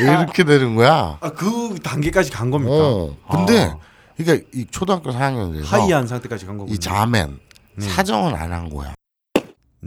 [0.02, 1.18] 이렇게 되는 거야.
[1.20, 2.74] 아 그 단계까지 간 겁니까?
[2.74, 3.16] 어.
[3.30, 3.78] 근데 아,
[4.16, 6.74] 그러니까 이 초등학교 4학년에서 하이한 상태까지 간 거군요.
[6.74, 7.38] 이 자맨
[7.76, 7.88] 네.
[7.88, 8.92] 사정은 안 한 거야.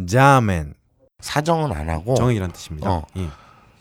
[0.07, 0.73] 자맨
[1.19, 2.89] 사정은 안 하고 정의란 뜻입니다.
[2.89, 3.05] 어.
[3.17, 3.27] 예.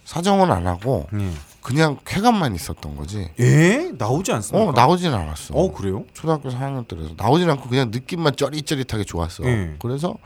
[0.05, 1.31] 사정은 안 하고 예.
[1.63, 3.29] 그냥 쾌감만 있었던 거지.
[3.39, 3.93] 예?
[3.97, 4.71] 나오지 않습니까?
[4.71, 5.55] 어 나오진 않았어.
[5.55, 6.05] 어 그래요?
[6.13, 9.45] 초등학교 4학년 때라서 나오진 않고 그냥 느낌만 쩌릿쩌릿하게 좋았어.
[9.45, 9.75] 예.
[9.79, 10.17] 그래서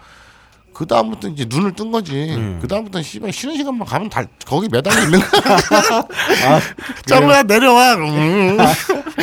[0.72, 2.14] 그 다음부터 이제 눈을 뜬 거지.
[2.16, 2.58] 예.
[2.60, 5.40] 그 다음부터 씨발 쉬는 시간만 가면 다 거기 매달려 있는 거야.
[6.48, 6.60] 아,
[7.06, 7.94] 정우야 내려와.
[7.96, 8.56] 음.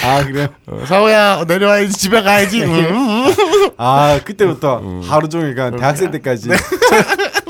[0.03, 0.47] 아 그래요?
[0.67, 2.63] 어, 사우야 내려와 이제 집에 가야지.
[2.63, 3.33] 음.
[3.77, 6.57] 아 그때부터 하루 종일 간 대학생 때까지 철,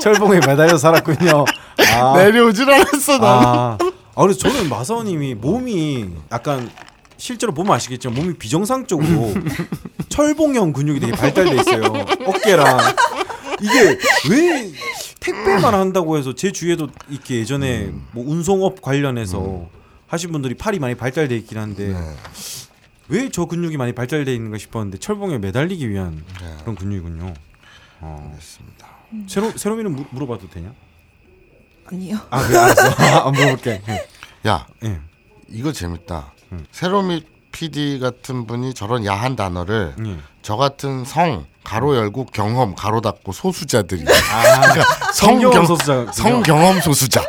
[0.00, 1.44] 철봉에 매달려 살았군요.
[1.96, 3.26] 아, 내려오질 않았어 나.
[3.26, 3.78] 아,
[4.16, 6.70] 아 그래서 저는 마사오님이 몸이 약간
[7.16, 9.34] 실제로 보면 아시겠지만 몸이 비정상적으로
[10.08, 11.84] 철봉형 근육이 되게 발달돼 있어요.
[12.26, 12.78] 어깨랑
[13.60, 13.98] 이게
[14.30, 14.72] 왜
[15.20, 19.68] 택배만 한다고 해서 제 주위에도 이렇게 예전에 뭐 운송업 관련해서
[20.06, 22.16] 하신 분들이 팔이 많이 발달돼 있긴 한데 네.
[23.08, 26.56] 왜저 근육이 많이 발달돼 있는가 싶었는데 철봉에 매달리기 위한 네.
[26.60, 27.34] 그런 근육이군요.
[28.00, 28.30] 어.
[28.32, 28.86] 알겠습니다.
[29.28, 30.72] 세로 세로미는 무- 물어봐도 되냐?
[31.86, 32.18] 아니요.
[32.30, 32.90] 아 그래 알았어.
[33.26, 33.82] 안 물어볼게.
[34.46, 35.00] 야 예.
[35.48, 36.32] 이거 재밌다.
[36.52, 36.66] 음.
[36.72, 40.18] 세로미 PD 같은 분이 저런 야한 단어를 예.
[40.42, 47.22] 저 같은 성 가로 열고 경험 가로 닫고 소수자들이 아 성경 성경 소수자 성경험 소수자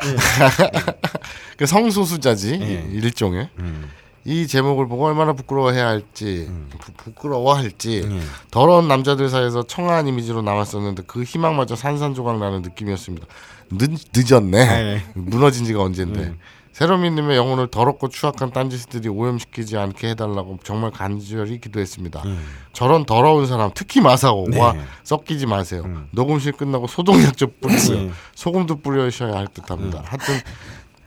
[1.58, 2.88] 그 성소수자지 예.
[2.92, 3.90] 일종의 음.
[4.26, 6.70] 이 제목을 보고 얼마나 부끄러워해야 할지 음.
[6.80, 8.20] 부, 부끄러워할지 예.
[8.50, 13.28] 더러운 남자들 사이에서 청아한 이미지로 남았었는데 그 희망마저 산산조각 나는 느낌이었습니다.
[13.72, 14.66] 늦, 늦었네.
[14.66, 15.04] 네.
[15.16, 16.20] 무너진 지가 언젠데.
[16.22, 16.34] 네.
[16.74, 22.22] 세로미님의 영혼을 더럽고 추악한 딴짓들이 오염시키지 않게 해달라고 정말 간절히 기도했습니다.
[22.26, 22.36] 예.
[22.74, 24.82] 저런 더러운 사람, 특히 마사오와 네.
[25.06, 25.84] 섞이지 마세요.
[25.86, 26.10] 음.
[26.12, 27.98] 녹음실 끝나고 소독약 좀 뿌리고요.
[27.98, 28.12] 예.
[28.36, 30.04] 소금도 뿌려셔야 할 듯합니다.
[30.06, 30.36] 하여튼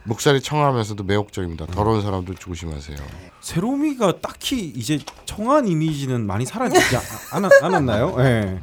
[0.05, 1.67] 목살이 청하면서도 매혹적입니다.
[1.67, 2.97] 더러운 사람들 조심하세요.
[3.43, 6.97] 세로미가 딱히 이제 청한 이미지는 많이 사라지지
[7.31, 8.17] 않- 않았나요?
[8.21, 8.59] 예.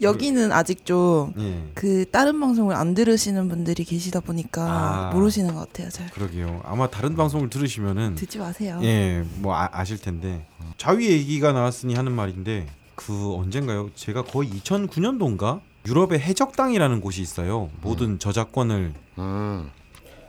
[0.00, 1.70] 여기는 아직 좀 예.
[1.74, 5.10] 그 다른 방송을 안 들으시는 분들이 계시다 보니까 아.
[5.14, 5.90] 모르시는 것 같아요.
[5.90, 6.62] 잘 그러게요.
[6.64, 8.78] 아마 다른 방송을 들으시면은 듣지 마세요.
[8.82, 13.90] 예, 뭐 아, 아실 텐데 자위 얘기가 나왔으니 하는 말인데 그 언젠가요?
[13.94, 17.70] 제가 거의 2009년도인가 유럽의 해적당이라는 곳이 있어요.
[17.82, 19.70] 모든 저작권을 음,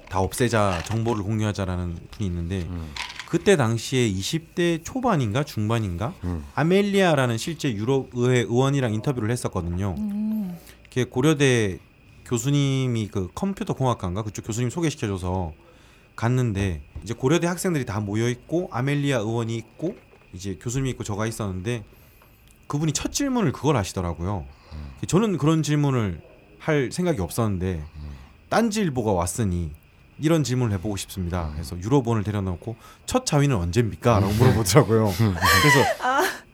[0.09, 2.89] 다 없애자 정보를 공유하자라는 분이 있는데 음.
[3.35, 6.45] 그때 당시에 20대 초반인가 중반인가 음.
[6.55, 9.93] 아멜리아라는 실제 유럽 의회 의원이랑 인터뷰를 했었거든요.
[9.97, 10.57] 음.
[10.85, 11.79] 그게 고려대
[12.23, 15.51] 교수님이 그 컴퓨터 공학과인가 그쪽 교수님 소개시켜줘서
[16.15, 19.97] 갔는데 이제 고려대 학생들이 다 모여 있고 아멜리아 의원이 있고
[20.31, 21.83] 이제 교수님이 있고 저가 있었는데
[22.67, 24.45] 그분이 첫 질문을 그걸 하시더라고요.
[25.07, 26.21] 저는 그런 질문을
[26.57, 27.83] 할 생각이 없었는데
[28.47, 29.71] 딴지일보가 왔으니
[30.19, 31.49] 이런 질문을 해보고 싶습니다.
[31.53, 32.75] 그래서 유로본을 데려놓고
[33.05, 35.11] 첫 자위는 언제입니까?라고 물어보더라고요.
[35.17, 35.85] 그래서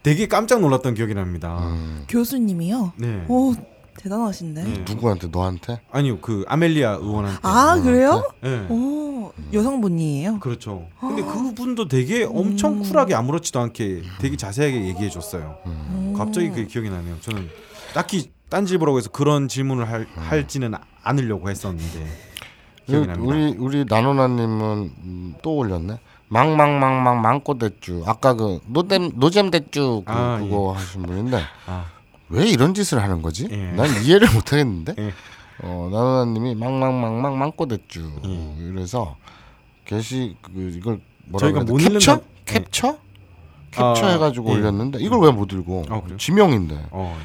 [0.03, 1.59] 되게 깜짝 놀랐던 기억이 납니다.
[1.59, 2.05] 음.
[2.07, 2.93] 교수님이요?
[2.97, 3.25] 네.
[3.27, 3.53] 오
[3.97, 4.63] 대단하신데.
[4.63, 4.85] 네.
[4.87, 5.81] 누구한테 너한테?
[5.91, 7.39] 아니요 그 아멜리아 의원한테.
[7.43, 8.23] 아 그래요?
[8.41, 8.65] 네.
[8.69, 10.39] 오 여성분이에요?
[10.39, 10.87] 그렇죠.
[10.99, 12.83] 근데 그분도 되게 엄청 음.
[12.83, 15.57] 쿨하게 아무렇지도 않게 되게 자세하게 얘기해 줬어요.
[15.67, 16.13] 음.
[16.13, 16.17] 오.
[16.17, 17.19] 갑자기 그게 기억이 나네요.
[17.19, 17.47] 저는
[17.93, 22.30] 딱히 딴지 보라고 해서 그런 질문을 할, 할지는 않으려고 했었는데
[22.91, 23.27] 기억이 납니다.
[23.33, 25.99] 우리 우리 나노나님은 음, 또 올렸네.
[26.29, 28.03] 망망망망 망꼬대쭈.
[28.05, 31.85] 아까 그 노잼 노잼 대쭈 그, 아, 그거 하신 분인데 아,
[32.29, 33.47] 왜 이런 짓을 하는 거지?
[33.51, 33.71] 예.
[33.73, 34.95] 난 이해를 못 하겠는데.
[34.97, 35.13] 예.
[35.63, 38.11] 어 나노나님이 망망망망 망꼬대쭈.
[38.25, 38.55] 예.
[38.73, 39.15] 그래서
[39.85, 41.83] 게시 그 이걸 뭐라 저희가 못 돼?
[41.83, 42.15] 읽는 캡처?
[42.15, 42.53] 건- 예.
[42.53, 42.97] 캡처?
[43.71, 44.53] 캡처 아, 해가지고 예.
[44.53, 45.83] 올렸는데 이걸 왜 못 읽어?
[45.89, 46.17] 아, 그래요?
[46.17, 46.87] 지명인데.
[46.91, 47.17] 어,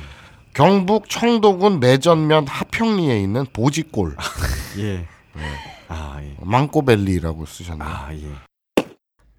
[0.53, 4.17] 경북 청도군 내전면 하평리에 있는 보지골
[4.79, 5.07] 예.
[5.89, 6.37] 아, 예.
[6.41, 7.89] 망꼬벨리라고 쓰셨네요.
[7.89, 8.87] 아, 예.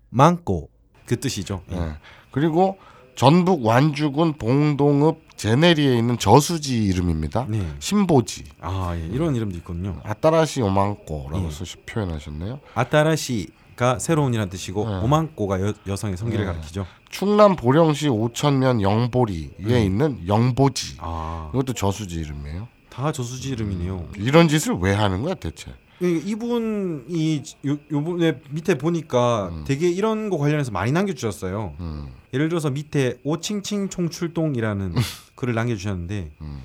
[0.10, 0.70] 망고
[1.06, 1.62] 그 뜻이죠.
[1.72, 1.78] 예.
[1.78, 1.92] 예.
[2.32, 2.78] 그리고
[3.16, 7.46] 전북 완주군 봉동읍 제네리에 있는 저수지 이름입니다.
[7.50, 7.68] 네.
[7.80, 8.44] 신보지.
[8.62, 9.06] 아, 예.
[9.08, 10.00] 이런 이름도 있거든요.
[10.04, 11.52] 아따라시 오망꼬라고 예.
[11.52, 12.60] 쓰시 표현하셨네요.
[12.76, 14.96] 아따라시가 새로운이라는 뜻이고 네.
[14.98, 16.52] 오망고가 여, 여성의 성기를 네.
[16.52, 16.86] 가리키죠.
[17.10, 19.70] 충남 보령시 오천면 영보리에 음.
[19.70, 20.98] 있는 영보지.
[21.00, 22.68] 아, 이것도 저수지 이름이에요.
[22.90, 24.10] 다 저수지 이름이네요.
[24.18, 25.72] 이런 짓을 왜 하는 거야 대체?
[26.02, 29.64] 이- 이분이 요, 요번에 밑에 보니까 음.
[29.66, 31.74] 되게 이런 거 관련해서 많이 남겨주셨어요.
[31.80, 34.94] 음, 예를 들어서 밑에 오칭칭 총출동이라는
[35.36, 36.60] 글을 남겨주셨는데 음.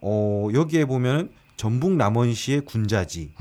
[0.00, 3.32] 어, 여기에 보면은 전북 남원시의 군자지,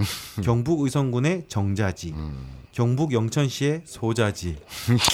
[0.43, 2.47] 경북 의성군의 정자지, 음.
[2.71, 4.55] 경북 영천시의 소자지,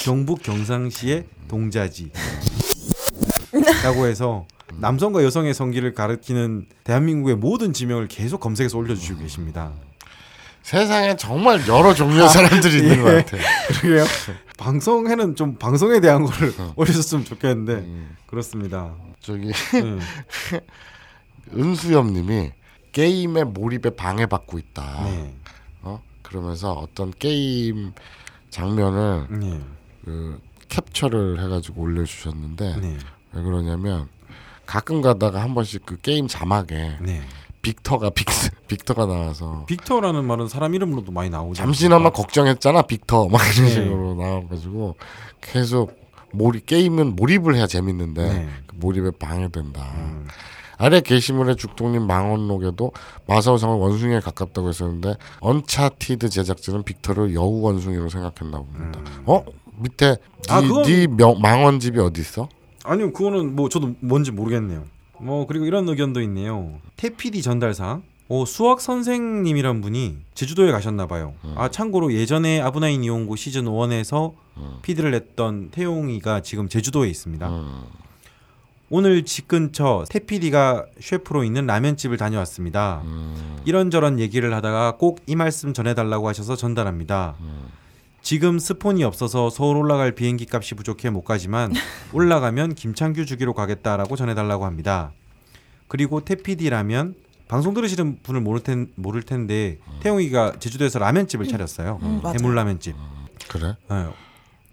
[0.05, 2.11] 경북 경상시의 동자지.
[3.83, 4.47] 라고 해서
[4.79, 9.73] 남성과 여성의 성기를 가리키는 대한민국의 모든 지명을 계속 검색해서 올려주시고 계십니다.
[10.63, 13.37] 세상에 정말 여러 종류의 사람들이 있는 것 같아.
[13.67, 14.05] 그러게요.
[14.57, 16.73] 방송에는 좀 방송에 대한 거를 어.
[16.77, 18.15] 올려줬으면 좋겠는데 음.
[18.25, 18.93] 그렇습니다.
[19.19, 19.99] 저기 음.
[21.53, 22.51] 은수엽님이
[22.93, 25.03] 게임의 몰입에 방해받고 있다.
[25.03, 25.33] 네.
[25.81, 26.01] 어?
[26.21, 27.91] 그러면서 어떤 게임
[28.49, 29.59] 장면을 네.
[30.05, 32.97] 그 캡처를 해가지고 올려주셨는데 네.
[33.33, 34.07] 왜 그러냐면
[34.65, 37.21] 가끔 가다가 한 번씩 그 게임 자막에 네.
[37.67, 38.27] 빅터가 빅
[38.67, 41.55] 빅터가 나와서 빅터라는 말은 사람 이름으로도 많이 나오죠.
[41.55, 43.71] 잠시나마 걱정했잖아 빅터 막 이런 네.
[43.73, 44.95] 식으로 나와가지고
[45.41, 45.97] 계속
[46.31, 48.49] 몰입 게임은 몰입을 해야 재밌는데 네.
[48.67, 49.81] 그 몰입에 방해된다.
[49.95, 50.27] 음.
[50.77, 52.91] 아래 게시물의 죽동님 망원록에도
[53.27, 58.99] 마사오상을 원숭이에 가깝다고 했었는데 언차티드 제작진은 빅터를 여우 원숭이로 생각했나 봅니다.
[59.25, 59.45] 어
[59.79, 60.17] 밑에
[60.49, 62.49] 아, 네, 그건- 네 명- 망원집이 어디 있어?
[62.83, 64.83] 아니요, 그거는 뭐 저도 뭔지 모르겠네요.
[65.23, 66.79] 뭐 그리고 이런 의견도 있네요.
[66.97, 68.03] 태피디 전달상.
[68.29, 71.33] 오, 수학 선생님이란 분이 제주도에 가셨나 봐요.
[71.55, 74.33] 아 참고로 예전에 아부나이 니홍고 시즌 1에서
[74.81, 77.49] 피디를 냈던 태용이가 지금 제주도에 있습니다.
[77.49, 77.83] 음,
[78.89, 83.01] 오늘 집 근처 태피디가 셰프로 있는 라면집을 다녀왔습니다.
[83.03, 87.35] 음, 이런저런 얘기를 하다가 꼭 이 말씀 전해달라고 하셔서 전달합니다.
[88.23, 91.73] 지금 스폰이 없어서 서울 올라갈 비행기 값이 부족해 못 가지만
[92.13, 95.11] 올라가면 김창규 주기로 가겠다라고 전해달라고 합니다.
[95.89, 97.15] 그리고 태피디라면
[97.49, 101.99] 방송 들으시는 분을 모를, 텐, 모를 텐데 태용이가 제주도에서 라면집을 차렸어요.
[102.01, 102.37] 음, 맞아요.
[102.39, 102.95] 해물라면집.
[103.49, 103.75] 그래?
[103.89, 104.07] 네.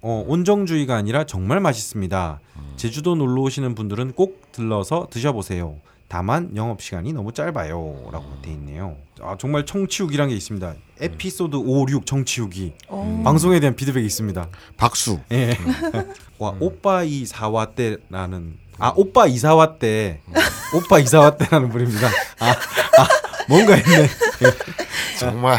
[0.03, 2.41] 어, 온정주의가 아니라 정말 맛있습니다.
[2.77, 5.77] 제주도 놀러 오시는 분들은 꼭 들러서 드셔보세요.
[6.11, 8.97] 다만 영업 시간이 너무 짧아요라고 돼 있네요.
[9.23, 10.75] 아 정말 청취후기란 게 있습니다.
[11.01, 13.23] 에피소드 5, 6 청취후기 어.
[13.25, 14.49] 방송에 대한 피드백이 있습니다.
[14.77, 15.21] 박수.
[15.31, 15.57] 예.
[16.39, 20.21] 와 오빠 이사와 때라는 아 오빠 이사와 때
[20.75, 22.09] 오빠 이사와 때라는 분입니다.
[22.41, 23.09] 아, 아
[23.49, 24.09] 뭔가 했네.
[25.21, 25.59] 정말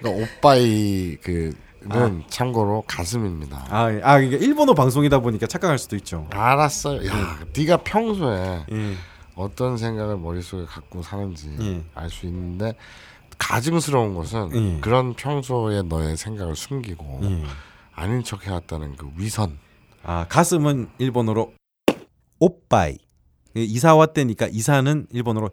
[0.00, 3.66] 그 오빠이 그는 참고로 가슴입니다.
[3.70, 4.00] 아, 예.
[4.04, 6.28] 아 이게 일본어 방송이다 보니까 착각할 수도 있죠.
[6.30, 7.04] 알았어요.
[7.08, 8.96] 야, 네가 평소에 예.
[9.34, 11.84] 어떤 생각을 머릿속에 갖고 사는지 예.
[11.94, 12.74] 알수 있는데
[13.38, 14.80] 가증스러운 것은 예.
[14.80, 17.44] 그런 평소에 너의 생각을 숨기고 예.
[17.94, 19.58] 아닌 척 해왔다는 그 위선.
[20.02, 21.52] 아 가슴은 일본어로
[22.40, 22.98] 오빠이
[23.54, 25.50] 이사와 때니까 이사는 일본어로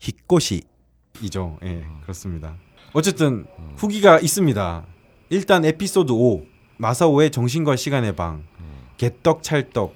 [0.00, 1.58] 히꼬시이죠.
[1.62, 2.56] 예 그렇습니다.
[2.92, 3.46] 어쨌든
[3.76, 4.86] 후기가 있습니다.
[5.30, 6.44] 일단 에피소드 5
[6.78, 8.44] 마사오의 정신과 시간의 방
[8.98, 9.94] 개떡 찰떡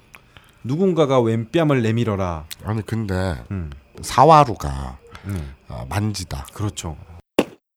[0.63, 2.45] 누군가가 왼뺨을 내밀어라.
[2.63, 3.71] 아니 근데 음,
[4.01, 6.97] 사와루가 음, 어, 만지다, 그렇죠.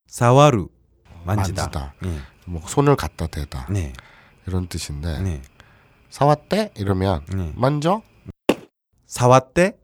[0.07, 0.69] 사와루
[1.25, 1.63] 만지다.
[1.63, 1.95] 만지다.
[2.05, 3.93] 예, 뭐 손을 갖다 대다 네,
[4.47, 5.43] 이런 뜻인데 네,
[6.11, 7.53] 사왔대 이러면 네.
[7.57, 8.03] 만져
[9.07, 9.79] 사왔대?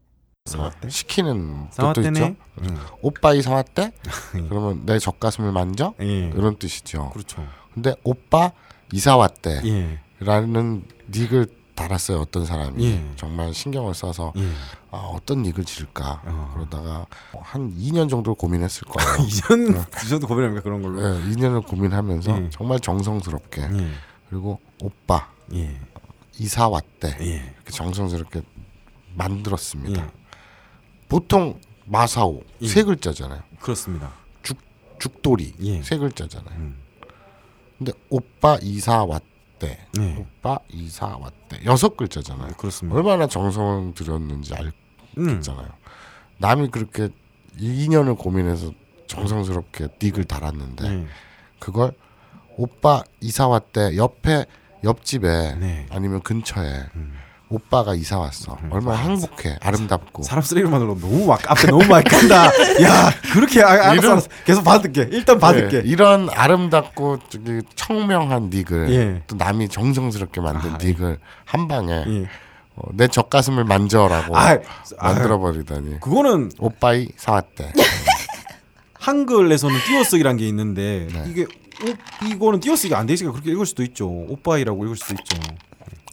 [0.88, 2.08] 시키는 뜻도 사왔대네.
[2.20, 2.36] 있죠.
[2.62, 3.92] 음, 오빠이 사왔대?
[4.36, 4.40] 예.
[4.48, 5.94] 그러면 내 젖가슴을 만져?
[6.00, 7.10] 예, 이런 뜻이죠.
[7.10, 7.46] 그렇죠.
[7.72, 8.50] 근데 오빠
[8.92, 9.60] 이사 왔대.
[9.64, 11.46] 예, 라는 닉을
[11.80, 13.10] 달았어요 어떤 사람이 예.
[13.16, 14.50] 정말 신경을 써서 예.
[14.90, 16.50] 아, 어떤 닉을 지을까 어.
[16.54, 17.06] 그러다가
[17.40, 19.16] 한 2년 정도 고민했을 거예요.
[19.26, 21.00] 이전 이전도 고민합니까 그런 걸로?
[21.00, 22.50] 네, 2년을 고민하면서 예.
[22.50, 23.90] 정말 정성스럽게 예,
[24.28, 25.80] 그리고 오빠 예,
[26.38, 28.42] 이사 왔대 예, 이렇게 정성스럽게
[29.14, 30.02] 만들었습니다.
[30.02, 30.10] 예.
[31.08, 32.68] 보통 마사오 예.
[32.68, 33.40] 세 글자잖아요.
[33.58, 34.12] 그렇습니다.
[35.00, 35.82] 죽돌이 예.
[35.82, 36.58] 세 글자잖아요.
[36.58, 36.76] 음.
[37.78, 39.29] 근데 오빠 이사 왔대.
[39.98, 40.16] 예.
[40.16, 41.64] 오빠 이사 왔대.
[41.64, 42.52] 여섯 글자잖아요.
[42.56, 42.96] 그렇습니다.
[42.96, 44.54] 얼마나 정성을 들였는지
[45.18, 45.68] 음, 알겠잖아요.
[46.38, 47.08] 남이 그렇게
[47.58, 48.72] 2년을 고민해서
[49.06, 51.06] 정성스럽게 닉을 달았는데 예,
[51.58, 51.92] 그걸
[52.56, 54.46] 오빠 이사 왔대 옆에
[54.84, 55.86] 옆집에 네.
[55.90, 57.14] 아니면 근처에 음.
[57.50, 58.56] 오빠가 이사 왔어.
[58.70, 60.22] 얼마나 행복해, 아름답고.
[60.22, 62.46] 사람 쓰레기만으로 너무 막 앞에 너무 많이 끈다.
[62.80, 64.28] 야 그렇게 아, 알았어, 알았어.
[64.44, 65.08] 계속 받을게.
[65.10, 65.78] 일단 받을게.
[65.78, 69.22] 예, 이런 아름답고 저기 청명한 닉을 예.
[69.26, 72.28] 또 남이 정성스럽게 만든 아, 닉을 한 방에 예.
[72.76, 74.58] 어, 내 젖가슴을 만져라고 아, 아,
[75.12, 75.98] 만들어 버리다니.
[75.98, 77.72] 그거는 오빠이 사왔대.
[78.94, 81.24] 한글에서는 띄어쓰기란 게 있는데 네.
[81.26, 84.06] 이게 오, 이거는 띄어쓰기가 안 되니까 그렇게 읽을 수도 있죠.
[84.08, 85.36] 오빠이라고 읽을 수도 있죠.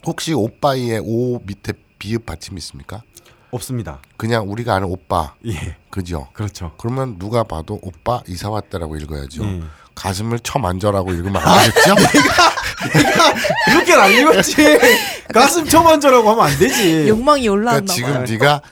[0.08, 3.02] 혹시 오빠이의 오 밑에 비읍 받침 있습니까?
[3.50, 4.00] 없습니다.
[4.16, 6.28] 그냥 우리가 아는 오빠 예, 그죠?
[6.32, 6.72] 그렇죠.
[6.78, 9.44] 그러면 누가 봐도 오빠 이사 왔다라고 읽어야죠.
[9.44, 9.60] 예.
[9.94, 11.94] 가슴을 쳐 만져라고 읽으면 안 되겠죠?
[13.70, 14.56] 그렇게 안 읽었지.
[15.34, 17.06] 가슴 쳐만져라고 하면 안 되지.
[17.08, 18.24] 욕망이 올라왔나 그러니까 봐요.
[18.24, 18.62] 지금 네가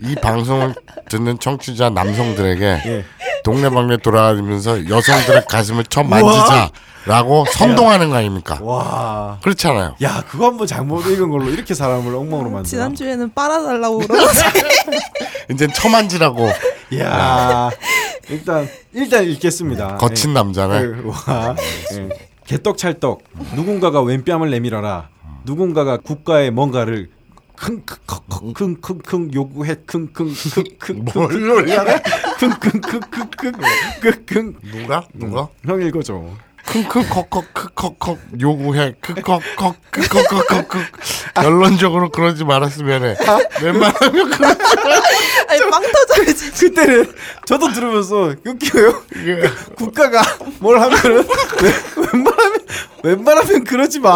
[0.00, 0.74] 이 방송을
[1.08, 3.04] 듣는 청취자 남성들에게 예.
[3.44, 8.58] 동네방네 돌아다니면서 여성들의 가슴을 처음 만지자라고 선동하는 거 아닙니까?
[8.62, 9.38] 와.
[9.42, 9.96] 그렇잖아요.
[10.02, 12.62] 야 그거 한번 잘못 읽은 걸로 이렇게 사람을 엉망으로 만들어.
[12.64, 14.40] 지난주에는 빨아달라고 그러지.
[15.52, 16.48] 이제 처만지라고
[17.00, 17.70] 야
[18.28, 19.96] 일단 일단 읽겠습니다.
[19.96, 20.74] 거친 남자네.
[20.76, 20.86] 예.
[21.08, 21.56] 와.
[21.94, 22.08] 예.
[22.46, 23.22] 개떡찰떡
[23.54, 25.08] 누군가가 왼뺨을 내밀어라.
[25.44, 27.10] 누군가가 국가의 뭔가를
[27.56, 31.84] 킁킁킁킁킁 요구해 킁킁킁킁 뭘 소리야?
[32.38, 35.06] 킁킁킁킁킁킁 누가?
[35.14, 35.48] 누가?
[35.64, 36.22] 형 읽어줘.
[36.66, 40.82] 킁킁컥컥 크컥컥 요구해 크컥컥 크컥컥컥
[41.34, 43.16] 결론적으로 그러지 말았으면 해.
[43.62, 44.48] 웬만하면 그러
[45.48, 46.50] 아니 빵 터져야지.
[46.52, 47.12] 그때는
[47.46, 49.02] 저도 들으면서 웃겨요.
[49.16, 49.42] 이게
[49.76, 50.22] 국가가
[50.60, 51.26] 뭘 하면은
[51.62, 52.58] 웬- 웬만하면
[53.04, 54.14] 웬만하면 그러지 마.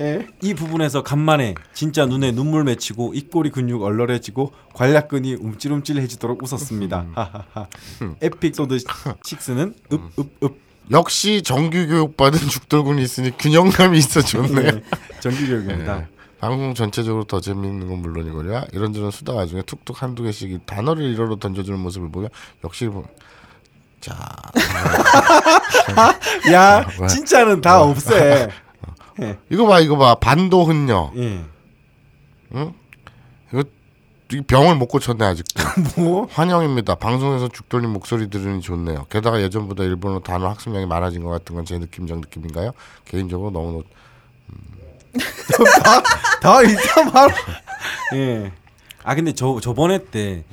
[0.00, 0.26] 예.
[0.42, 7.06] 이 부분에서 간만에 진짜 눈에 눈물 맺히고 입꼬리 근육 얼얼해지고 괄약근이 움찔움찔해지도록 웃었습니다.
[7.14, 7.66] 하하하.
[8.20, 14.62] 에피소드 6는 읍읍읍 역시 정규 교육 받은 죽돌군이 있으니 균형감이 있어 좋네.
[14.72, 14.82] 네.
[15.20, 15.96] 정규 교육입니다.
[15.98, 16.06] 네.
[16.40, 21.36] 방송 전체적으로 더 재미있는 건 물론이거니와 이런저런 수다 와중에 툭툭 한두 개씩 이 단어를 일어로
[21.36, 22.30] 던져주는 모습을 보면
[22.64, 23.06] 역시 뭐-
[24.00, 24.16] 자
[26.52, 27.06] 야, 뭐야?
[27.06, 28.48] 진짜는 다 없애.
[29.50, 31.44] 이거 봐 이거 봐 반도 흔녀 예.
[34.40, 35.62] 병을 못 고쳤네 아직도
[36.02, 36.26] 뭐?
[36.30, 41.64] 환영입니다 방송에서 죽돌림 목소리 들으니 좋네요 게다가 예전보다 일본어 단어 학습량이 많아진 것 같은 건
[41.64, 42.72] 제 느낌적 느낌인가요
[43.04, 43.82] 개인적으로 너무
[46.40, 47.32] 다 일단 바로.
[48.14, 48.52] 예.
[49.04, 50.44] 아 근데 저 저번에 때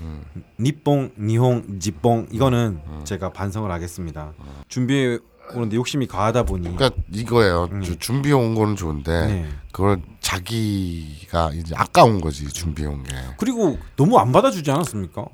[0.60, 4.34] 니뽕, 니홍, 지뽕 이거는 제가 반성을 하겠습니다.
[4.68, 5.18] 준비해
[5.54, 6.76] 오는데 욕심이 과하다 보니.
[6.76, 9.28] 그러니까 이거예요 주- 준비해 온 거는 좋은데 음.
[9.28, 9.50] 네.
[9.72, 15.26] 그걸 자기가 이제 아까운 거지 준비해 온 게 그리고 너무 안 받아주지 않았습니까?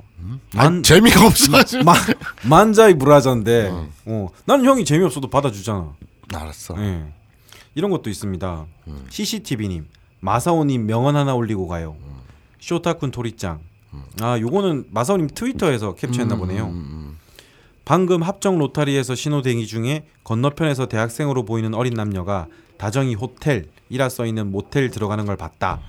[0.54, 1.96] 난 재미가 없어가지고 만
[2.48, 3.72] 만자이 브라자인데
[4.06, 5.94] 어, 나는 형이 재미없어도 받아주잖아.
[6.34, 7.04] 알았어 예.
[7.76, 8.66] 이런 것도 있습니다.
[9.10, 9.88] CCTV님
[10.22, 11.96] 마사오님 명언 하나 올리고 가요.
[12.60, 13.60] 쇼타쿤 토리짱.
[14.22, 16.68] 아 요거는 마사오님 트위터에서 캡처했나 보네요.
[17.86, 24.90] 방금 합정 로타리에서 신호대기 중에 건너편에서 대학생으로 보이는 어린 남녀가 다정히 호텔이라 써 있는 모텔
[24.90, 25.80] 들어가는 걸 봤다.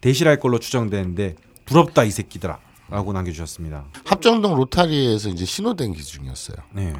[0.00, 2.58] 대실할 걸로 추정되는데 부럽다 이 새끼들아
[2.90, 3.84] 라고 남겨주셨습니다.
[4.04, 6.56] 합정동 로타리에서 이제 신호대기 중이었어요.
[6.72, 6.92] 네,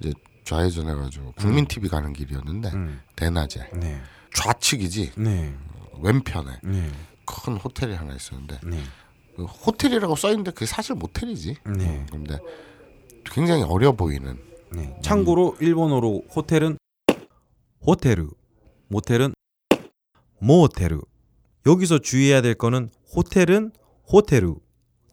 [0.00, 0.12] 이제
[0.44, 3.70] 좌회전해가지고 국민 TV 가는 길이었는데 음, 대낮에.
[3.74, 4.00] 네,
[4.34, 5.12] 좌측이지?
[5.16, 5.54] 네,
[6.00, 6.58] 왼편에.
[6.62, 6.90] 네,
[7.24, 8.82] 큰 호텔이 하나 있었는데 네,
[9.36, 11.56] 그 호텔이라고 써 있는데 그게 사실 모텔이지.
[11.64, 11.86] 네.
[11.88, 12.38] 어, 근데
[13.30, 14.38] 굉장히 어려 보이는.
[14.72, 14.98] 네.
[15.02, 16.78] 참고로 일본어로 호텔은
[17.86, 18.28] 호테르,
[18.88, 19.34] 모텔은
[20.38, 21.00] 모테르.
[21.66, 23.72] 여기서 주의해야 될 거는 호텔은
[24.12, 24.54] 호테르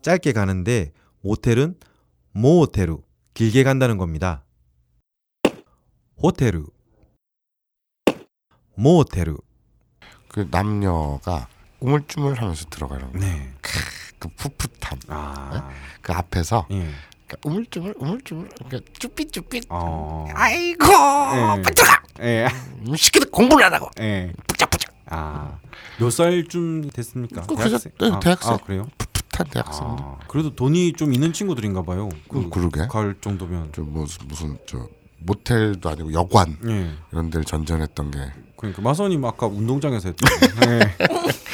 [0.02, 1.76] 짧게 가는데 모텔은
[2.32, 2.97] 모테르
[3.34, 4.43] 길게 간다는 겁니다.
[6.21, 6.65] 호테르,
[8.76, 9.36] 모테르.
[10.28, 11.47] 그 남녀가
[11.80, 13.19] 우물쭈물하면서 들어가는 거.
[13.19, 13.54] 네.
[14.19, 14.99] 그 풋풋함.
[15.10, 15.69] 아,
[16.02, 16.89] 그 앞에서 예.
[17.41, 19.63] 그러니까 우물쭈물 우물쭈물 그러니까 쭈삣쭈삣.
[19.69, 20.26] 어.
[20.34, 21.62] 아이고 예.
[21.62, 21.88] 붙들어.
[22.22, 22.48] 예.
[22.86, 24.32] 이 새끼들 공부를 안 하고 예.
[24.48, 25.58] 뿌짝뿌짝 아.
[26.00, 27.41] 몇 살쯤 됐습니까?
[27.43, 28.54] 그 그저- 네, 아, 대학생.
[28.54, 28.88] 아, 그래요?
[28.98, 30.04] 풋풋한 대학생들.
[30.04, 32.10] 아, 그래도 돈이 좀 있는 친구들인가 봐요.
[32.30, 32.88] 그, 그러게.
[32.88, 33.69] 갈 정도면.
[33.76, 34.88] 저 무슨 무슨 저
[35.25, 36.89] 모텔도 아니고 여관 예.
[37.12, 38.19] 이런 데를 전전했던 게.
[38.57, 40.29] 그러니까 마선님 아까 운동장에서 했던.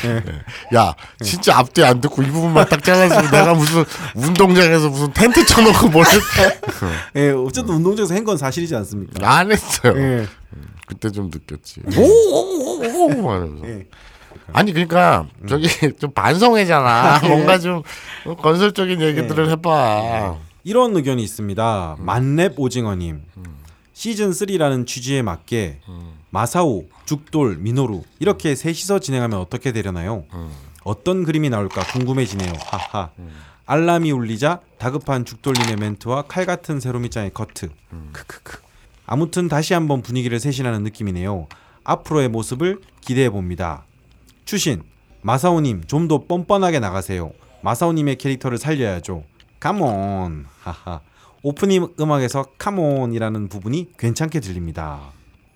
[0.06, 0.76] 예.
[0.78, 3.84] 야 진짜 앞뒤 안 듣고 이 부분만 딱 잘랐으면 내가 무슨
[4.16, 6.14] 운동장에서 무슨 텐트 쳐놓고 뭘 했...
[7.18, 9.30] 예, 어쨌든 운동장에서 한 건 사실이지 않습니까?
[9.30, 9.94] 안 했어요.
[9.98, 10.28] 예.
[10.86, 11.82] 그때 좀 느꼈지.
[11.98, 13.68] 오오오오 하면서.
[13.68, 13.88] 예.
[14.54, 15.68] 아니 그러니까 저기
[16.00, 17.20] 좀 반성회잖아.
[17.28, 17.84] 뭔가 좀
[18.42, 20.38] 건설적인 얘기들을 해봐.
[20.64, 21.98] 이런 의견이 있습니다.
[22.00, 23.22] 만렙 오징어님.
[24.00, 25.82] 시즌 3라는 취지에 맞게
[26.30, 30.24] 마사오, 죽돌, 미노루 이렇게 셋이서 진행하면 어떻게 되려나요?
[30.86, 32.54] 어떤 그림이 나올까 궁금해지네요.
[32.68, 33.10] 하하.
[33.66, 37.72] 알람이 울리자 다급한 죽돌님의 멘트와 칼 같은 세로미짱의 커트.
[38.14, 38.60] 크크크.
[39.06, 41.50] 아무튼 다시 한번 분위기를 쇄신하는 느낌이네요.
[41.84, 43.84] 앞으로의 모습을 기대해 봅니다.
[44.46, 44.82] 추신
[45.24, 47.34] 마사오님 좀 더 뻔뻔하게 나가세요.
[47.64, 49.26] 마사오님의 캐릭터를 살려야죠.
[49.60, 51.02] Come on 하하
[51.44, 55.00] 오프닝 음악에서 come on이라는 부분이 괜찮게 들립니다.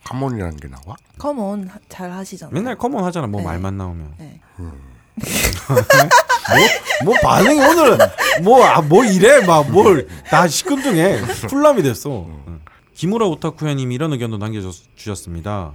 [0.06, 0.96] come on이라는 게 나와?
[1.18, 2.54] Come on 하- 잘 하시잖아요.
[2.54, 3.48] 맨날 come on 하잖아 뭐 네.
[3.48, 4.40] 말만 나오면 네.
[7.06, 7.98] 뭐 반응이 오늘은
[8.44, 12.26] 뭐뭐 이래 막뭘다 시큰둥해 풀람이 됐어.
[12.48, 12.60] 응.
[12.96, 15.74] 김우라 오타쿠야님이 이런 의견도 남겨주셨습니다.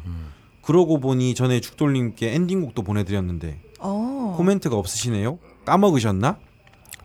[0.62, 4.34] 그러고 보니 전에 죽돌님께 엔딩곡도 보내드렸는데 어.
[4.36, 5.38] 코멘트가 없으시네요.
[5.64, 6.36] 까먹으셨나?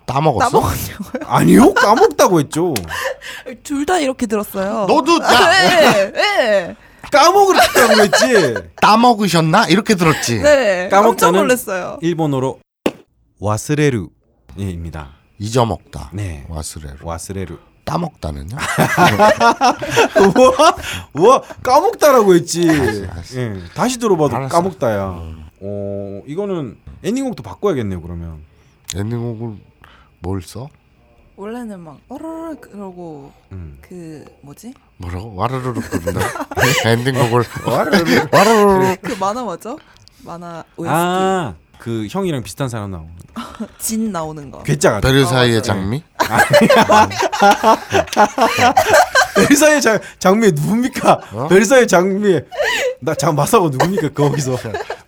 [0.06, 0.50] 따먹었어?
[0.50, 1.24] 따먹었냐고요?
[1.28, 2.74] 아니요 까먹다고 했죠.
[3.64, 4.86] 둘 다 이렇게 들었어요.
[4.88, 6.76] 너도 야 네, 네,
[7.12, 8.54] 까먹으라고 했지.
[8.82, 10.40] 따먹으셨나 이렇게 들었지.
[10.42, 10.88] 네.
[10.90, 11.98] 깜짝 까먹자는 놀랐어요.
[12.02, 12.60] 일본어로
[13.40, 15.10] 와스레루입니다.
[15.40, 16.10] 잊어먹다.
[16.14, 16.46] 네.
[16.50, 16.98] 와스레로.
[17.04, 17.58] 와스레루.
[17.86, 18.56] 따먹다는요?
[20.38, 20.76] 우와,
[21.14, 22.70] 우와 까먹다라고 했지.
[22.70, 23.40] 알았어.
[23.42, 24.56] 예, 다시 들어봐도 알았어.
[24.56, 25.10] 까먹다야.
[25.10, 25.46] 음.
[25.60, 28.02] 어, 이거는 엔딩곡도 바꿔야겠네요.
[28.02, 28.42] 그러면.
[28.96, 29.56] 엔딩곡을
[30.24, 30.70] 뭘 써?
[31.36, 33.78] 원래는 막 어르르 그러고 음.
[33.82, 34.74] 그 뭐지?
[34.98, 35.36] 뭐라고?
[35.36, 36.22] 와르르르 부른다.
[36.86, 38.96] 엔딩곡을 와르르르 와르르르.
[39.02, 39.78] 그 만화 뭐죠?
[40.24, 43.10] 만화 OST 아, 그 형이랑 비슷한 사람 나오는.
[43.80, 44.64] 진 나오는 거.
[44.64, 44.98] 괴짜가.
[45.06, 46.02] 아, 장미?
[49.36, 51.20] 베르사유 장 장미 누굽니까?
[51.34, 51.48] 어?
[51.50, 52.40] 베르사유 장미.
[53.02, 54.10] 나장 마사고 누굽니까?
[54.10, 54.56] 거기서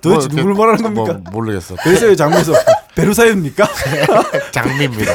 [0.02, 1.14] 도대체 뭐, 누굴 그- 말하는 겁니까?
[1.24, 1.76] 뭐, 모르겠어.
[1.76, 2.52] 베르사유 장미에서
[2.96, 3.68] 베르사유입니까?
[4.52, 5.12] 장미입니다.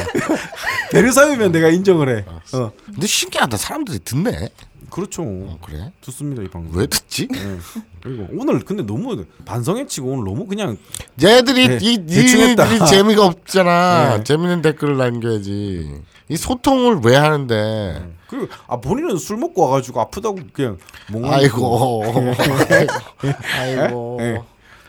[0.91, 2.25] 베르사유면 내가 인정을 해.
[2.53, 3.57] 어, 근데 신기하다.
[3.57, 4.49] 사람들이 듣네.
[4.89, 5.23] 그렇죠.
[5.23, 5.91] 어, 그래?
[6.01, 6.77] 좋습니다 이 방송.
[6.77, 7.27] 왜 듣지?
[7.33, 7.57] 예.
[8.03, 10.77] 그리고 오늘 근데 너무 반성해치고 오늘 너무 그냥
[11.23, 11.97] 얘들이 네, 이.
[11.97, 12.55] 니들이
[12.89, 14.17] 재미가 없잖아.
[14.17, 14.23] 네.
[14.23, 16.01] 재밌는 댓글을 남겨야지.
[16.27, 18.05] 이 소통을 왜 하는데?
[18.27, 20.77] 그리고 아 본인은 술 먹고 와가지고 아프다고 그냥
[21.09, 22.03] 몽 아이고,
[23.59, 24.17] 아이고.
[24.21, 24.41] 예.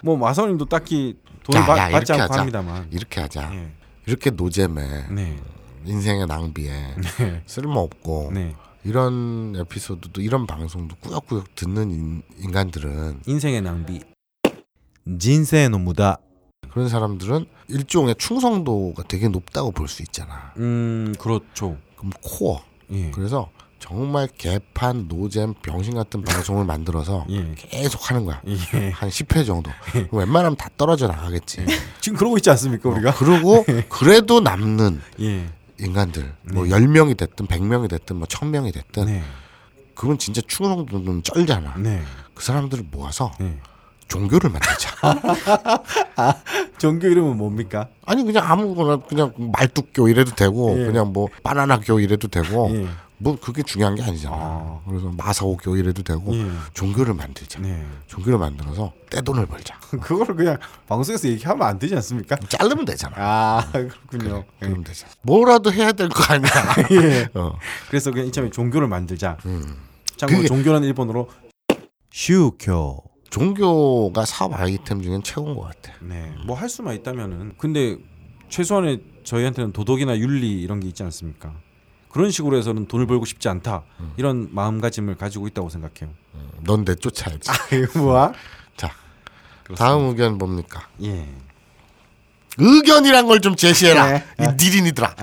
[0.02, 2.40] 뭐 마사오님도 딱히 돈을 야, 받- 야, 받지 않고 하자.
[2.40, 2.88] 합니다만.
[2.90, 3.50] 이렇게 하자.
[3.54, 3.70] 예.
[4.06, 5.38] 이렇게 노잼에 네.
[5.84, 6.70] 인생의 낭비에
[7.18, 7.42] 네.
[7.46, 8.54] 쓸모없고 네.
[8.84, 14.00] 이런 에피소드도 이런 방송도 꾸역꾸역 듣는 인, 인간들은 인생의 낭비.
[15.18, 16.18] 진세의 무다.
[16.70, 20.52] 그런 사람들은 일종의 충성도가 되게 높다고 볼 수 있잖아.
[20.58, 21.76] 음 그렇죠.
[21.96, 22.62] 그럼 코어.
[22.92, 23.10] 예.
[23.10, 23.50] 그래서
[23.82, 27.52] 정말 개판 노잼 병신 같은 방송을 만들어서 예.
[27.56, 28.40] 계속 하는 거야.
[28.46, 28.90] 예.
[28.90, 29.72] 한 10회 정도.
[30.12, 31.66] 웬만하면 다 떨어져 나가겠지.
[32.00, 33.10] 지금 그러고 있지 않습니까 우리가?
[33.10, 35.48] 어, 그리고 그래도 남는 예.
[35.80, 36.70] 인간들 뭐 네.
[36.70, 39.22] 10명이 됐든 100명이 됐든 뭐 1000명이 됐든 네.
[39.96, 41.74] 그건 진짜 충성도는 쩔잖아.
[41.78, 42.02] 네.
[42.34, 43.58] 그 사람들을 모아서 네.
[44.06, 44.94] 종교를 만들자.
[46.78, 47.88] 종교 이름은 뭡니까?
[48.06, 50.84] 아니 그냥 아무거나 그냥 말뚝교 이래도 되고 예.
[50.84, 52.86] 그냥 뭐 바나나교 이래도 되고 예.
[53.22, 54.34] 뭐 그게 중요한 게 아니잖아.
[54.36, 54.80] 아.
[54.88, 56.44] 그래서 마사오 교 이래도 되고 예.
[56.74, 57.60] 종교를 만들자.
[57.60, 57.86] 네.
[58.08, 59.78] 종교를 만들어서 떼돈을 벌자.
[60.02, 60.58] 그거를 그냥
[60.88, 62.34] 방송에서 얘기하면 안 되지 않습니까?
[62.48, 63.14] 자르면 되잖아.
[63.16, 64.38] 아 그렇군요.
[64.38, 64.44] 예.
[64.58, 65.12] 그러면 되잖아.
[65.22, 66.50] 뭐라도 해야 될 거 아니야.
[66.90, 67.28] 예.
[67.38, 67.56] 어.
[67.88, 69.38] 그래서 그냥 이참에 종교를 만들자.
[69.46, 69.76] 음.
[70.16, 71.28] 참고로 그게- 종교는 일본어로
[72.10, 73.04] 슈교.
[73.30, 75.92] 종교가 사업 아이템 중엔 최고인 것 같아.
[76.02, 76.34] 네.
[76.46, 77.54] 뭐 할 수만 있다면은.
[77.56, 77.96] 근데
[78.50, 81.54] 최소한의 저희한테는 도덕이나 윤리 이런 게 있지 않습니까?
[82.12, 83.82] 그런 식으로 해서는 돈을 벌고 싶지 않다.
[84.00, 84.12] 음.
[84.16, 86.14] 이런 마음가짐을 가지고 있다고 생각해요.
[86.64, 87.50] 넌내 쫓아야지.
[87.72, 88.32] 이거 뭐야?
[88.76, 88.90] 자,
[89.76, 90.86] 다음 의견 뭡니까?
[91.02, 91.26] 예.
[92.58, 94.06] 의견이란 걸 좀 제시해라.
[94.12, 94.24] 네.
[94.40, 95.14] 이 니린이들아.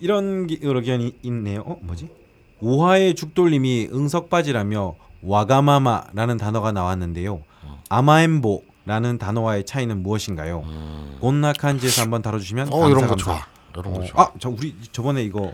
[0.00, 1.62] 이런 기- 의견이 있네요.
[1.62, 2.08] 어, 뭐지?
[2.60, 7.42] 오하의 죽돌림이 응석바지라며 와가마마라는 단어가 나왔는데요.
[7.88, 10.64] 아마엠보라는 단어와의 차이는 무엇인가요?
[11.20, 13.48] 곤나칸지에서 한번 다뤄주시면 어 이런 거 감사합니다.
[13.80, 14.22] 이런 거 어, 좋아.
[14.24, 15.52] 아, 저 우리 저번에 이거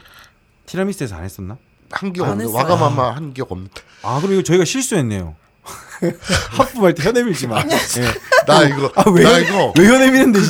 [0.66, 1.56] 티라미스에서 안 했었나?
[1.90, 2.48] 한기억 안 없는.
[2.52, 3.68] 와가마마 한기억 없는.
[4.02, 5.36] 아, 그럼 이거 저희가 실수했네요.
[6.56, 7.58] 하품할 때 혀내밀지 마.
[7.60, 7.62] 예.
[8.46, 9.88] 나 이거 아, 왜, 나 이거 왜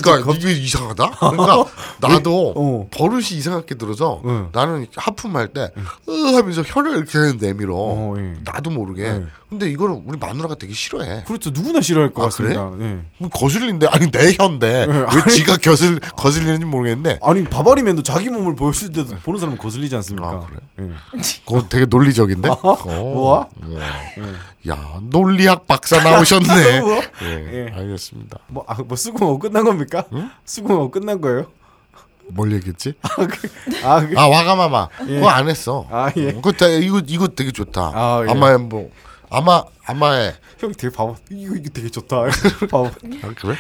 [0.03, 1.11] 진짜 그러니까 이게 이상하다.
[1.19, 1.65] 그러니까
[2.01, 2.89] 나도 어.
[2.91, 4.49] 버릇이 이상하게 들어서 응.
[4.53, 5.69] 나는 하품할 때으
[6.35, 7.75] 하면서 혀를 이렇게 내밀어.
[7.75, 8.35] 어, 예.
[8.45, 9.13] 나도 모르게.
[9.13, 9.25] 네.
[9.49, 11.25] 근데 이거는 우리 마누라가 되게 싫어해.
[11.25, 11.51] 그렇죠.
[11.51, 12.73] 누구나 싫어할 것 아, 같습니다.
[12.81, 13.01] 예.
[13.19, 14.93] 뭐 거슬린데 아니 내 혀인데 네.
[15.27, 20.29] 왜 지가 거슬 거슬리는지 모르겠는데 아니 바바리맨도 자기 몸을 보였을 때도 보는 사람은 거슬리지 않습니까?
[20.29, 20.61] 아, 그래?
[20.81, 21.21] 예.
[21.47, 22.49] 그거 되게 논리적인데.
[22.63, 22.77] 어.
[22.87, 23.47] 뭐야?
[24.69, 24.71] 어.
[24.71, 26.81] 야 논리학 박사 나오셨네.
[26.83, 27.01] 뭐?
[27.23, 27.73] 예, 예.
[27.75, 28.39] 알겠습니다.
[28.49, 30.05] 뭐, 아, 뭐 수공업 끝난 겁니까?
[30.45, 31.47] 수공업 끝난 거예요?
[32.29, 32.95] 뭘 얘기했지?
[33.03, 35.15] 아, 그, 아 와가마마 예.
[35.17, 35.87] 그거 안 했어.
[35.91, 36.31] 아, 예.
[36.31, 37.91] 어, 그거 되- 이거 이거 되게 좋다.
[37.95, 38.31] 아, 예.
[38.31, 38.91] 아마의 뭐
[39.29, 41.17] 아마 아마의 형 되게 바보.
[41.31, 42.23] 이거 이거 되게 좋다.
[42.71, 42.87] 바보.
[42.87, 43.57] 아, 그래?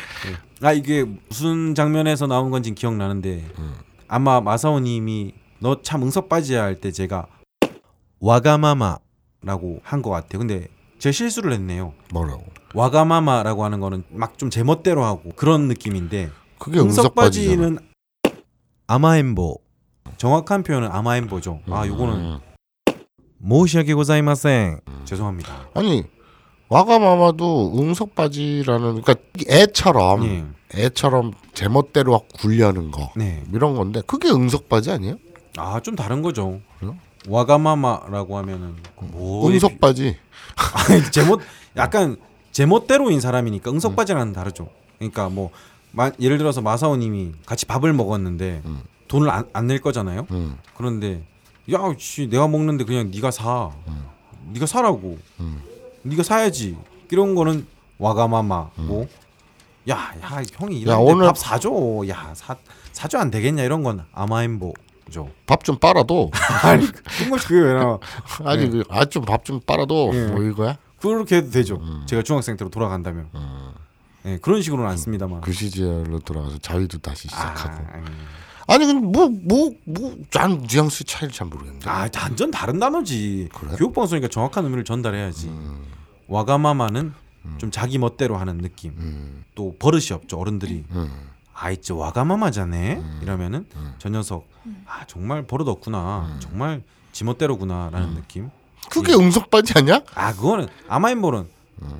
[0.62, 3.44] 아 이게 무슨 장면에서 나온 건지 기억나는데
[4.06, 7.26] 아마 마사오님이 너 참 응석 빠지야 할 때 제가
[8.20, 10.38] 와가마마라고 한 것 같아요.
[10.38, 10.68] 근데
[11.02, 11.94] 제 실수를 했네요.
[12.12, 12.44] 뭐라고?
[12.74, 16.30] 와가마마라고 하는 거는 막 좀 제멋대로 하고 그런 느낌인데
[16.60, 17.56] 그게 응석 응석 빠지잖아.
[17.56, 17.78] 빠지는
[18.86, 19.58] 아마엠보
[20.16, 21.58] 정확한 표현은 아마엠보죠.
[21.70, 22.38] 아 요거는 음.
[23.38, 25.70] 모시하게 고자이마생 죄송합니다.
[25.74, 26.04] 아니
[26.68, 29.14] 와가마마도 응석 빠지라는 그러니까
[29.50, 30.44] 애처럼 예.
[30.84, 33.42] 애처럼 제멋대로 굴려는 거 네.
[33.52, 35.16] 이런 건데 그게 응석 빠지 아니에요?
[35.56, 36.60] 아 좀 다른 거죠.
[37.28, 40.16] 와가마마라고 하면은 그뭐 응석 빠지.
[40.88, 41.40] 아니, 제멋
[41.76, 42.16] 약간
[42.52, 44.68] 제멋대로인 사람이니까 응석 바지랑은 다르죠.
[44.98, 45.50] 그러니까 뭐
[45.92, 48.82] 마, 예를 들어서 마사오님이 같이 밥을 먹었는데 음.
[49.08, 50.26] 돈을 안낼 거잖아요.
[50.30, 50.58] 음.
[50.76, 51.22] 그런데
[51.72, 53.70] 야, 씨, 내가 먹는데 그냥 네가 사.
[54.52, 55.18] 네가 사라고.
[55.40, 55.62] 음.
[56.02, 56.76] 네가 사야지.
[57.10, 57.66] 이런 거는
[57.98, 59.06] 와가마마고.
[59.88, 60.88] 야, 야, 형이 음.
[60.88, 61.70] 야, 이런데 밥 사줘.
[62.08, 62.56] 야, 사
[62.92, 64.74] 사줘 안 되겠냐 이런 건 아마엠보죠.
[65.46, 66.30] 밥 좀 빨아도
[66.64, 66.86] 아니,
[67.18, 67.98] 뜬금없이 그게 왜 나와?
[68.44, 70.26] 아니 그 아좀 밥 좀 빨아도 예.
[70.28, 70.76] 뭐 이거야?
[71.00, 71.76] 그렇게 해도 되죠.
[71.82, 72.02] 음.
[72.06, 73.28] 제가 중학생 때로 돌아간다면.
[74.24, 75.40] 예, 그런 식으로는 안 씁니다만.
[75.40, 77.84] 그 시절로 돌아가서 자위도 다시 시작하고.
[77.92, 78.26] 아, 음.
[78.68, 81.90] 아니 근데 뭐뭐뭐난 뉘앙스 차이를 잘 모르겠는데.
[81.90, 83.48] 아, 완전 다른 단어지.
[83.52, 83.74] 그래?
[83.76, 85.50] 교육 방송이니까 정확한 의미를 전달해야지.
[86.28, 87.12] 와가마마는
[87.58, 88.92] 좀 자기 멋대로 하는 느낌.
[88.96, 90.38] 음, 또 버릇이 없죠.
[90.38, 90.84] 어른들이.
[91.62, 91.64] 음.
[91.64, 93.66] 아이 저 와가마마자네 이러면은
[93.98, 94.48] 저 녀석
[94.86, 96.36] 아 정말 버릇 없구나.
[96.40, 96.82] 정말
[97.12, 98.50] 지멋대로구나라는 느낌.
[98.90, 100.00] 그게 응석바지 아니야?
[100.14, 101.46] 아 그거는 아마인볼은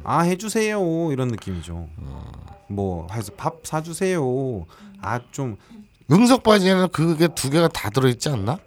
[0.05, 1.13] 아 해주세요.
[1.13, 1.89] 이런 느낌이죠.
[2.69, 4.67] 뭐 해서 밥 사주세요.
[5.01, 5.57] 아좀
[6.11, 8.59] 응석 바지에는 그게 두 개가 다 들어있지 않나?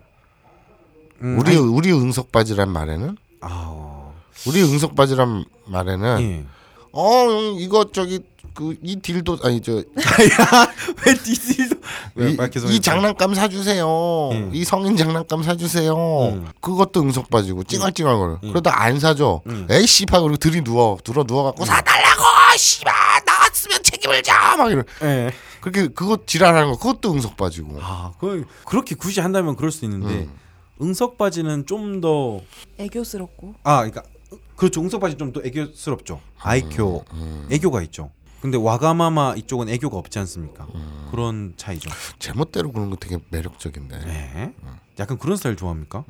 [1.22, 3.18] 음, 우리 우리 응석 바지란 말에는?
[3.42, 4.12] 아.
[4.48, 6.46] 우리 응석 바지란 말에는 예.
[6.92, 8.20] 어 음, 이거 저기
[8.56, 9.74] 그 이 딜도 아니 저
[11.06, 11.76] 왜 디스도
[12.18, 14.30] 이, 이 장난감 사주세요.
[14.32, 14.52] 음.
[14.54, 15.94] 이 성인 장난감 사주세요.
[15.94, 16.48] 음.
[16.62, 18.40] 그것도 응석바지고 찡얼찡얼거려.
[18.44, 18.50] 음.
[18.50, 19.42] 그러다 안 사줘.
[19.48, 19.68] 음.
[19.70, 22.24] 에이 씨발 그리고 들이 누워 들어 누워갖고 사달라고
[22.58, 22.94] 씨발
[23.26, 24.84] 나왔으면 책임을 져막 이러.
[25.04, 25.32] 예.
[25.62, 27.80] 그렇게 그거 지랄하는 거 그것도 응석바지고.
[27.82, 30.32] 아, 그 그렇게 굳이 한다면 그럴 수 있는데 음.
[30.82, 32.42] 응석 바지는 좀 더
[32.78, 34.04] 애교스럽고 아, 그러니까
[34.56, 34.82] 그렇죠.
[34.82, 36.22] 응석 바지 좀 더 애교스럽죠.
[36.40, 37.48] 아이큐 음.
[37.52, 38.12] 애교가 있죠.
[38.46, 40.68] 근데 와가마마 이쪽은 애교가 없지 않습니까?
[40.76, 41.08] 음.
[41.10, 41.90] 그런 차이죠.
[42.20, 44.00] 제멋대로 그런 거 되게 매력적인데.
[44.06, 44.54] 네.
[45.00, 46.04] 약간 그런 스타일 좋아합니까?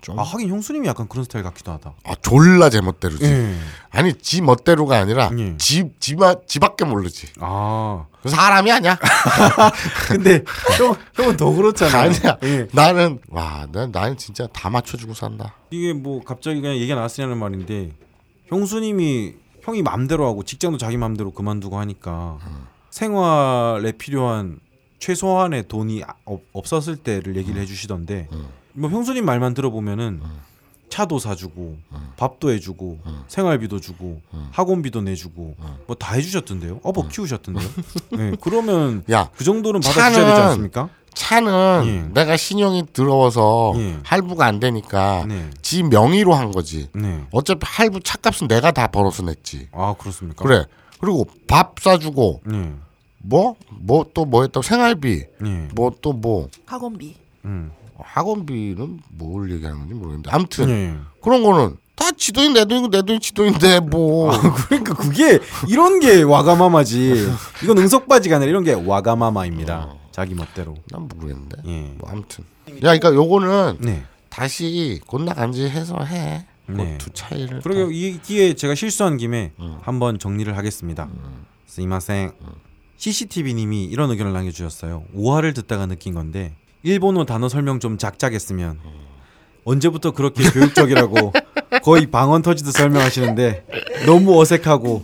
[0.00, 1.94] 좀아 아, 하긴 형수님이 약간 그런 스타일 같기도 하다.
[2.22, 3.24] 졸라 제멋대로지.
[3.24, 3.56] 예.
[3.90, 5.56] 아니 지 멋대로가 아니라 예.
[5.58, 7.28] 지 지마 지밖에 모르지.
[7.38, 8.98] 아그 사람이 아니야.
[10.10, 10.42] 근데
[10.76, 12.10] 형 형은 더 그렇잖아요.
[12.10, 12.38] 아니야.
[12.42, 12.66] 예.
[12.72, 15.54] 나는 와, 난 나는 진짜 다 맞춰주고 산다.
[15.70, 17.92] 이게 뭐 갑자기 그냥 얘기가 나왔으냐는 말인데
[18.48, 22.38] 형수님이 형이 맘대로 하고 직장도 자기 맘대로 그만두고 하니까
[22.90, 24.58] 생활에 필요한
[25.00, 28.28] 최소한의 돈이 아- 없- 없었을 때를 얘기를 해주시던데
[28.72, 30.20] 뭐 형수님 말만 들어보면은
[30.88, 31.76] 차도 사주고
[32.16, 34.20] 밥도 해주고 생활비도 주고
[34.52, 35.56] 학원비도 내주고
[35.86, 36.80] 뭐 다 해주셨던데요.
[36.84, 37.68] 어버 키우셨던데요.
[38.12, 40.88] 네, 그러면 야, 그 정도는 받아주셔야 되지 않습니까?
[41.16, 42.14] 차는 예.
[42.14, 43.98] 내가 신용이 들어와서 예.
[44.04, 46.88] 할부가 안 되니까 네, 지 명의로 한 거지.
[46.92, 47.24] 네.
[47.32, 49.68] 어차피 할부 차값은 내가 다 벌어서 냈지.
[49.72, 50.44] 아 그렇습니까?
[50.44, 50.64] 그래.
[51.00, 52.72] 그리고 밥 사주고 네,
[53.22, 55.68] 뭐뭐 또 뭐 했다 생활비 네.
[55.74, 57.72] 뭐또뭐 학원비 음.
[57.98, 60.94] 학원비는 뭘 얘기하는 건지 모르겠는데 아무튼 네.
[61.22, 64.30] 그런 거는 다지 돈이 내 돈이고 내 돈이 지 돈인데 뭐
[64.68, 67.26] 그러니까 그게 이런 게 와가마마지.
[67.64, 69.94] 이건 응석바지가 아니라 이런 게 와가마마입니다.
[70.16, 70.74] 자기 멋대로.
[70.90, 71.80] 난 모르겠는데 예.
[71.98, 74.02] 뭐 아무튼 야 그러니까 요거는 네.
[74.30, 76.46] 다시 곤나간지 해서 해.
[76.68, 76.74] 네.
[76.74, 76.96] 네.
[76.98, 77.60] 두 차이를.
[77.60, 79.76] 그리고 이 기회에 제가 실수한 김에 음.
[79.82, 81.10] 한번 정리를 하겠습니다.
[81.66, 82.32] 스이마생.
[82.96, 85.04] CCTV님이 이런 의견을 남겨주셨어요.
[85.12, 88.80] 오화를 듣다가 느낀 건데 일본어 단어 설명 좀 작작했으면
[89.64, 91.34] 언제부터 그렇게 교육적이라고
[91.84, 93.66] 거의 방언 터지듯 설명하시는데
[94.06, 95.02] 너무 어색하고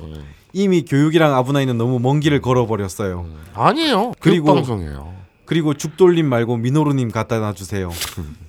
[0.53, 3.26] 이미 교육이랑 아브나이는 너무 먼 길을 걸어버렸어요.
[3.55, 4.12] 아니에요.
[4.20, 5.12] 그리고- 그리고 방송이에요.
[5.46, 7.90] 그리고 죽돌림 말고 민호루님 갖다 놔주세요.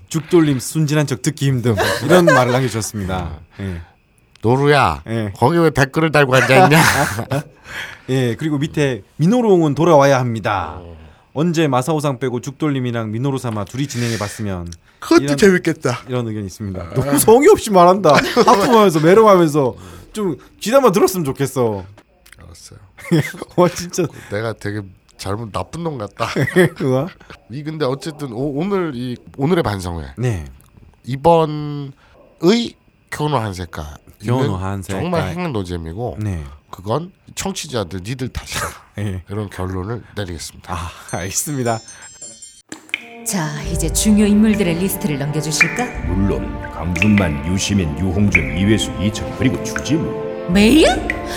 [0.10, 1.76] 죽돌림 순진한 척 듣기 힘듦
[2.06, 3.40] 이런 말을 남겨주셨습니다.
[3.62, 3.82] 예.
[4.42, 5.04] 노루야.
[5.08, 5.34] 예.
[5.36, 6.78] 거기 왜 댓글을 달고 앉아 있냐?
[8.10, 10.80] 예, 그리고 밑에 민호루옹은 돌아와야 합니다.
[11.34, 16.02] 언제 마사오상 빼고 죽돌림이랑 민호루 사마 둘이 진행해봤으면 그것도 이런- 재밌겠다.
[16.08, 16.94] 이런 의견이 있습니다.
[16.94, 18.14] 너무 성의 없이 말한다.
[18.46, 19.76] 하품하면서 매력하면서
[20.14, 21.84] 좀 귀담아 들었으면 좋겠어.
[22.42, 22.80] 알았어요.
[23.58, 24.82] 와 진짜 내가 되게
[25.18, 26.28] 잘못 나쁜 놈 같다.
[26.76, 27.08] 그거?
[27.50, 30.46] 이 근데 어쨌든 오, 오늘 이 오늘의 반성회 네.
[31.06, 31.92] 이번의
[33.12, 35.02] 교노 한색가 교노 한색가.
[35.02, 36.44] 정말 행노잼이고 네.
[36.74, 38.66] 그건 청취자들 니들 탓이다
[38.98, 39.22] 예.
[39.30, 40.74] 이런 결론을 내리겠습니다.
[40.74, 41.80] 아 알겠습니다.
[43.28, 45.86] 자, 이제 중요 인물들의 리스트를 넘겨주실까?
[46.08, 50.88] 물론 강준만, 유시민, 유홍준, 이외수, 이철 그리고 주진우 메일?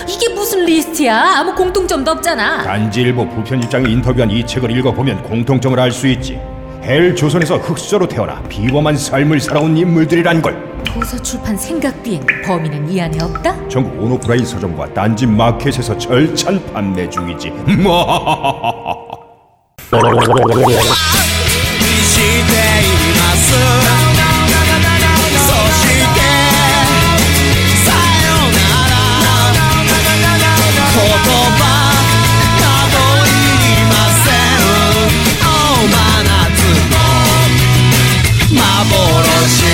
[0.09, 1.37] 이게 무슨 리스트야?
[1.39, 2.63] 아무 공통점도 없잖아.
[2.63, 6.39] 딴지일보 부편집장이 인터뷰한 이 책을 읽어보면 공통점을 알 수 있지
[6.87, 13.21] 헬조선에서 흙수저로 태어나 비범한 삶을 살아온 인물들이란 걸 도서 출판 생각 비행 범인은 이 안에
[13.21, 13.67] 없다?
[13.67, 17.49] 전국 온오프라인 서점과 딴지 마켓에서 절찬 판매 중이지.
[17.83, 18.07] 뭐?
[21.81, 22.83] 이 시대의
[23.19, 23.86] 맛을
[38.77, 39.66] saboroso.